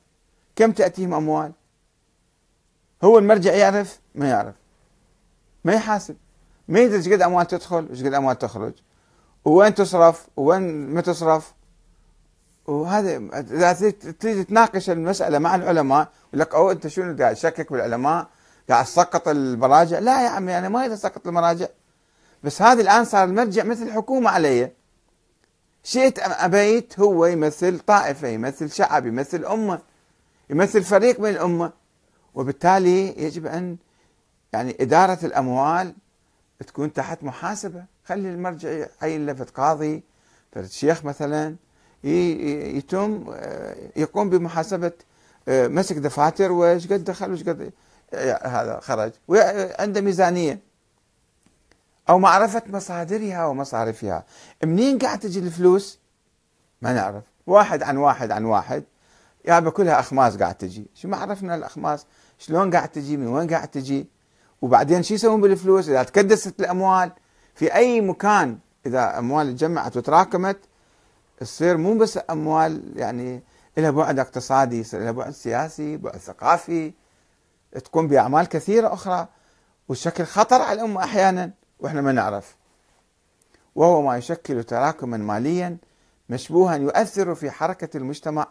كم 0.55 0.71
تأتيهم 0.71 1.13
أموال؟ 1.13 1.51
هو 3.03 3.17
المرجع 3.17 3.53
يعرف؟ 3.53 3.99
ما 4.15 4.29
يعرف. 4.29 4.55
ما 5.63 5.73
يحاسب. 5.73 6.15
ما 6.67 6.79
يدري 6.79 7.15
قد 7.15 7.21
أموال 7.21 7.47
تدخل 7.47 7.85
وإيش 7.89 8.03
قد 8.03 8.13
أموال 8.13 8.37
تخرج. 8.37 8.73
وين 9.45 9.75
تصرف 9.75 10.27
وين 10.37 10.93
ما 10.93 11.01
تصرف. 11.01 11.53
وهذا 12.65 13.17
إذا 13.39 13.89
تريد 14.19 14.45
تناقش 14.45 14.89
المسألة 14.89 15.39
مع 15.39 15.55
العلماء 15.55 16.07
يقول 16.27 16.39
لك 16.41 16.55
أو 16.55 16.71
أنت 16.71 16.87
شنو 16.87 17.17
قاعد 17.17 17.35
تشكك 17.35 17.71
بالعلماء؟ 17.71 18.27
قاعد 18.69 18.85
تسقط 18.85 19.27
المراجع؟ 19.27 19.99
لا 19.99 20.23
يا 20.23 20.29
عمي 20.29 20.57
أنا 20.57 20.69
ما 20.69 20.79
أريد 20.79 20.91
أسقط 20.91 21.27
المراجع. 21.27 21.67
بس 22.43 22.61
هذا 22.61 22.81
الآن 22.81 23.05
صار 23.05 23.23
المرجع 23.23 23.63
مثل 23.63 23.83
الحكومة 23.83 24.29
علي. 24.29 24.71
شئت 25.87 26.19
أم 26.19 26.31
أبيت 26.31 26.99
هو 26.99 27.25
يمثل 27.25 27.79
طائفة 27.79 28.27
يمثل 28.27 28.71
شعب 28.71 29.05
يمثل 29.05 29.45
أمة 29.45 29.79
يمثل 30.49 30.83
فريق 30.83 31.19
من 31.19 31.29
الأمة. 31.29 31.71
وبالتالي 32.35 33.23
يجب 33.23 33.45
أن 33.45 33.77
يعني 34.53 34.77
إدارة 34.79 35.19
الأموال 35.23 35.95
تكون 36.67 36.93
تحت 36.93 37.23
محاسبة. 37.23 37.85
خلي 38.05 38.29
المرجع 38.29 38.69
يعين 38.69 39.25
لفت 39.25 39.49
قاضي 39.49 40.03
فرد 40.51 40.65
شيخ 40.65 41.05
مثلا 41.05 41.55
يتم 42.03 43.25
آه، 43.33 43.75
يقوم 43.95 44.29
بمحاسبة 44.29 44.91
آه، 45.47 45.67
مسك 45.67 45.95
دفاتر 45.95 46.51
وإيش 46.51 46.87
قد 46.87 47.03
دخل 47.03 47.29
وإيش 47.29 47.43
قد 47.43 47.71
هذا 48.43 48.79
خرج. 48.81 49.11
وعنده 49.27 50.01
ميزانية. 50.01 50.59
أو 52.09 52.19
معرفة 52.19 52.63
مصادرها 52.67 53.45
ومصارفها. 53.45 54.23
منين 54.63 54.97
قاعد 54.97 55.19
تجي 55.19 55.39
الفلوس؟ 55.39 55.99
ما 56.81 56.93
نعرف. 56.93 57.23
واحد 57.47 57.83
عن 57.83 57.97
واحد 57.97 58.31
عن 58.31 58.45
واحد. 58.45 58.83
يا 59.45 59.59
كلها 59.59 59.99
أخماس 59.99 60.37
قاعد 60.37 60.55
تجي. 60.55 60.87
شو 60.95 61.07
ما 61.07 61.17
عرفنا 61.17 61.55
الأخماس؟ 61.55 62.05
شلون 62.37 62.75
قاعد 62.75 62.89
تجي؟ 62.89 63.17
من 63.17 63.27
وين 63.27 63.49
قاعد 63.49 63.67
تجي؟ 63.67 64.07
وبعدين 64.61 65.03
شو 65.03 65.13
يسوون 65.13 65.41
بالفلوس؟ 65.41 65.89
إذا 65.89 66.03
تكدست 66.03 66.59
الأموال 66.59 67.11
في 67.55 67.75
أي 67.75 68.01
مكان 68.01 68.57
إذا 68.85 69.19
أموال 69.19 69.55
تجمعت 69.55 69.97
وتراكمت 69.97 70.57
تصير 71.39 71.77
مو 71.77 71.97
بس 71.97 72.19
أموال 72.29 72.93
يعني 72.95 73.43
لها 73.77 73.91
بعد 73.91 74.19
اقتصادي 74.19 74.79
يصير 74.79 74.99
لها 74.99 75.11
بعد 75.11 75.31
سياسي 75.31 75.97
بعد 75.97 76.17
ثقافي. 76.17 76.93
تقوم 77.85 78.07
بأعمال 78.07 78.45
كثيرة 78.45 78.93
أخرى. 78.93 79.27
وشكل 79.89 80.23
خطر 80.23 80.61
على 80.61 80.81
الأمة 80.81 81.03
أحيانا. 81.03 81.51
وإحنا 81.79 82.01
ما 82.01 82.11
نعرف. 82.11 82.55
وهو 83.75 84.01
ما 84.01 84.17
يشكل 84.17 84.63
تراكما 84.63 85.17
ماليا 85.17 85.77
مشبوها 86.29 86.75
يؤثر 86.75 87.35
في 87.35 87.51
حركة 87.51 87.97
المجتمع 87.97 88.47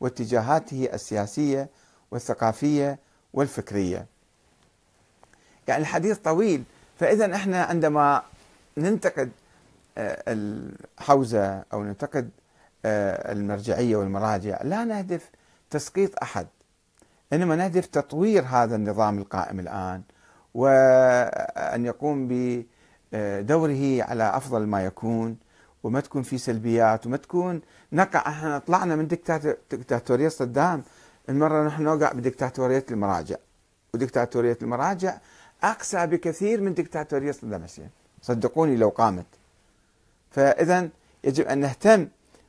واتجاهاته 0.00 0.88
السياسية 0.92 1.68
والثقافية 2.10 2.98
والفكرية. 3.32 4.06
يعني 5.68 5.82
الحديث 5.82 6.18
طويل 6.18 6.64
فإذا 6.98 7.34
إحنا 7.34 7.62
عندما 7.62 8.22
ننتقد 8.76 9.30
آه، 9.98 10.22
الحوزة 10.28 11.64
أو 11.72 11.82
ننتقد 11.82 12.30
آه، 12.84 13.32
المرجعية 13.32 13.96
والمراجع 13.96 14.62
لا 14.62 14.84
نهدف 14.84 15.30
تسقيط 15.70 16.22
أحد 16.22 16.46
إنما 17.32 17.56
نهدف 17.56 17.86
تطوير 17.86 18.44
هذا 18.44 18.76
النظام 18.76 19.18
القائم 19.18 19.60
الآن 19.60 20.02
وأن 20.54 21.84
يقوم 21.84 22.28
بدوره 23.12 24.02
على 24.02 24.36
أفضل 24.36 24.66
ما 24.66 24.84
يكون 24.84 25.36
وما 25.82 26.00
تكون 26.00 26.22
في 26.22 26.38
سلبيات 26.38 27.06
وما 27.06 27.16
تكون 27.16 27.60
نقع 27.92 28.20
إحنا 28.28 28.58
طلعنا 28.58 28.96
من 28.96 29.08
دكتاتورية 29.70 30.28
صدام 30.28 30.82
المرة 31.28 31.66
نحن 31.66 31.82
نوقع 31.82 32.12
بدكتاتورية 32.12 32.84
المراجع. 32.90 33.36
ودكتاتورية 33.94 34.58
المراجع 34.62 35.18
أقسى 35.62 36.06
بكثير 36.06 36.60
من 36.60 36.74
دكتاتورية 36.74 37.32
صدام 37.32 37.64
حسين. 37.64 37.90
صدقوني 38.22 38.76
لو 38.76 38.88
قامت. 38.88 39.26
فإذا 40.30 40.88
يجب 41.24 41.46
أن 41.46 41.58
نهتم 41.58 42.08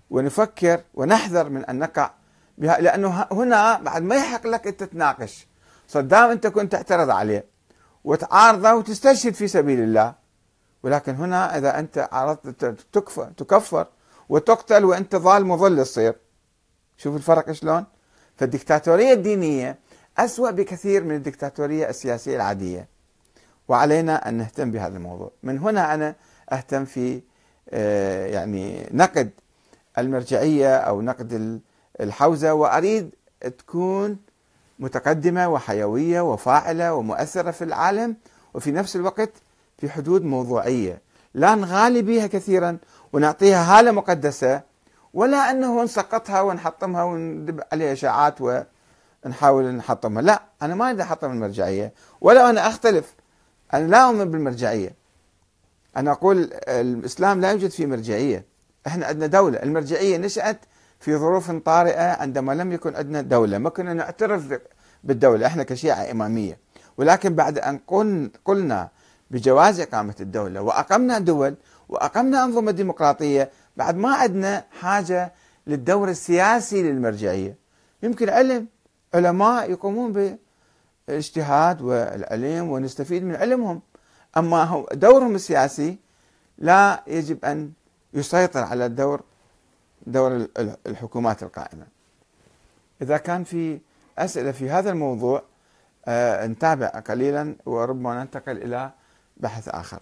ونفكر 0.09 0.81
ونحذر 0.93 1.49
من 1.49 1.65
أن 1.65 1.79
نقع 1.79 2.11
بها 2.57 2.81
لأنه 2.81 3.25
هنا 3.31 3.79
بعد 3.79 4.01
ما 4.01 4.15
يحق 4.15 4.47
لك 4.47 4.67
أنت 4.67 4.83
تناقش 4.83 5.47
صدام 5.87 6.29
أنت 6.29 6.47
كنت 6.47 6.71
تعترض 6.71 7.09
عليه. 7.09 7.50
وتعارضه 8.03 8.73
وتستشهد 8.73 9.33
في 9.33 9.47
سبيل 9.47 9.79
الله. 9.79 10.13
ولكن 10.83 11.15
هنا 11.15 11.57
إذا 11.57 11.79
أنت 11.79 12.09
عرضت 12.11 12.65
تكفر, 12.93 13.31
تكفر 13.37 13.87
وتقتل 14.29 14.85
وأنت 14.85 15.15
ظالم 15.15 15.51
مضل 15.51 15.83
تصير 15.83 16.15
شوف 16.97 17.15
الفرق 17.15 17.51
شلون؟ 17.51 17.85
فالدكتاتورية 18.35 19.13
الدينية 19.13 19.79
أسوأ 20.17 20.51
بكثير 20.51 21.03
من 21.03 21.15
الدكتاتورية 21.15 21.89
السياسية 21.89 22.35
العادية. 22.35 22.87
وعلينا 23.67 24.29
أن 24.29 24.33
نهتم 24.33 24.71
بهذا 24.71 24.97
الموضوع. 24.97 25.31
من 25.43 25.59
هنا 25.59 25.93
أنا 25.93 26.15
أهتم 26.51 26.85
في 26.85 27.21
آه، 27.69 28.25
يعني 28.25 28.89
نقد 28.91 29.29
المرجعية 29.97 30.75
أو 30.77 31.01
نقد 31.01 31.61
الحوزة 31.99 32.53
وأريد 32.53 33.15
تكون 33.57 34.17
متقدمة 34.81 35.49
وحيوية 35.49 36.21
وفاعلة 36.21 36.93
ومؤثرة 36.93 37.51
في 37.51 37.63
العالم 37.63 38.15
وفي 38.53 38.71
نفس 38.71 38.95
الوقت 38.95 39.29
في 39.77 39.89
حدود 39.89 40.23
موضوعية. 40.23 41.01
لا 41.33 41.55
نغالي 41.55 42.01
بها 42.01 42.27
كثيرا 42.27 42.77
ونعطيها 43.13 43.79
هالة 43.79 43.91
مقدسة 43.91 44.61
ولا 45.13 45.51
أنه 45.51 45.83
نسقطها 45.83 46.41
ونحطمها 46.41 47.03
وندب 47.03 47.61
عليها 47.71 47.93
إشاعات 47.93 48.35
ونحاول 49.25 49.65
نحطمها. 49.65 50.21
لا 50.21 50.43
أنا 50.61 50.75
ما 50.75 50.87
أريد 50.87 50.99
أحطم 50.99 51.31
المرجعية 51.31 51.93
ولا 52.21 52.49
أنا 52.49 52.67
أختلف 52.67 53.15
أنا 53.73 53.87
لا 53.87 53.97
أؤمن 53.97 54.31
بالمرجعية. 54.31 54.95
أنا 55.97 56.11
أقول 56.11 56.49
الإسلام 56.67 57.41
لا 57.41 57.51
يوجد 57.51 57.69
فيه 57.69 57.85
مرجعية. 57.85 58.45
إحنا 58.87 59.05
عندنا 59.05 59.27
دولة. 59.27 59.63
المرجعية 59.63 60.17
نشأت 60.17 60.59
في 60.99 61.17
ظروف 61.17 61.51
طارئة 61.51 62.21
عندما 62.21 62.51
لم 62.53 62.71
يكن 62.71 62.95
عندنا 62.95 63.21
دولة. 63.21 63.57
ما 63.57 63.69
كنا 63.69 63.93
نعترف 63.93 64.59
بالدولة. 65.03 65.47
إحنا 65.47 65.63
كشيعة 65.63 66.11
إمامية. 66.11 66.57
ولكن 66.97 67.35
بعد 67.35 67.59
أن 67.59 67.79
قلنا 68.45 68.89
بجواز 69.31 69.79
إقامة 69.79 70.15
الدولة 70.19 70.61
وأقمنا 70.61 71.19
دول 71.19 71.55
وأقمنا 71.89 72.43
أنظمة 72.43 72.71
ديمقراطية 72.71 73.51
بعد 73.77 73.95
ما 73.95 74.15
عندنا 74.15 74.65
حاجة 74.79 75.33
للدور 75.67 76.09
السياسي 76.09 76.83
للمرجعية. 76.83 77.55
يمكن 78.03 78.29
علم 78.29 78.67
علماء 79.13 79.71
يقومون 79.71 80.37
الاجتهاد 81.09 81.81
والعلم 81.81 82.71
ونستفيد 82.71 83.23
من 83.23 83.35
علمهم. 83.35 83.81
أما 84.37 84.85
دورهم 84.91 85.35
السياسي 85.35 85.97
لا 86.57 87.03
يجب 87.07 87.45
أن 87.45 87.71
يسيطر 88.13 88.59
على 88.63 88.85
الدور 88.85 89.21
دور 90.07 90.47
الحكومات 90.87 91.43
القائمة. 91.43 91.87
إذا 93.01 93.17
كان 93.17 93.43
في 93.43 93.79
أسئلة 94.21 94.51
في 94.51 94.69
هذا 94.69 94.91
الموضوع 94.91 95.43
آه 96.05 96.47
نتابع 96.47 96.87
قليلا 96.87 97.55
وربما 97.65 98.23
ننتقل 98.23 98.57
إلى 98.57 98.91
بحث 99.37 99.69
آخر. 99.69 99.99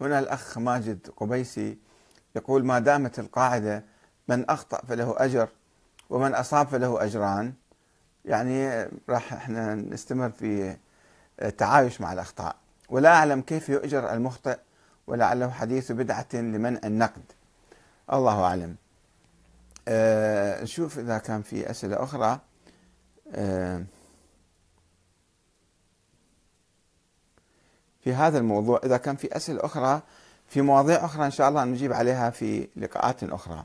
هنا 0.00 0.18
الأخ 0.18 0.58
ماجد 0.58 1.08
قبيسي 1.16 1.78
يقول 2.36 2.64
ما 2.64 2.78
دامت 2.78 3.18
القاعدة 3.18 3.84
من 4.28 4.50
أخطأ 4.50 4.86
فله 4.86 5.14
أجر 5.18 5.48
ومن 6.10 6.34
أصاب 6.34 6.66
فله 6.68 7.04
أجران 7.04 7.52
يعني 8.24 8.88
راح 9.08 9.32
إحنا 9.32 9.74
نستمر 9.74 10.30
في 10.30 10.76
التعايش 11.42 12.00
مع 12.00 12.12
الأخطاء. 12.12 12.56
ولا 12.88 13.08
أعلم 13.14 13.40
كيف 13.40 13.68
يؤجر 13.68 14.12
المخطئ 14.12 14.58
ولعله 15.06 15.50
حديث 15.50 15.92
بدعة 15.92 16.26
لمنع 16.34 16.80
النقد. 16.84 17.22
الله 18.12 18.44
أعلم. 18.44 18.76
أه 19.88 20.62
نشوف 20.62 20.98
إذا 20.98 21.18
كان 21.18 21.42
في 21.42 21.70
أسئلة 21.70 22.02
أخرى. 22.02 22.40
أه 23.32 23.84
في 28.00 28.14
هذا 28.14 28.38
الموضوع 28.38 28.80
إذا 28.84 28.96
كان 28.96 29.16
في 29.16 29.36
أسئلة 29.36 29.64
أخرى 29.64 30.02
في 30.48 30.62
مواضيع 30.62 31.04
أخرى 31.04 31.26
إن 31.26 31.30
شاء 31.30 31.48
الله 31.48 31.64
نجيب 31.64 31.92
عليها 31.92 32.30
في 32.30 32.68
لقاءات 32.76 33.24
أخرى. 33.24 33.64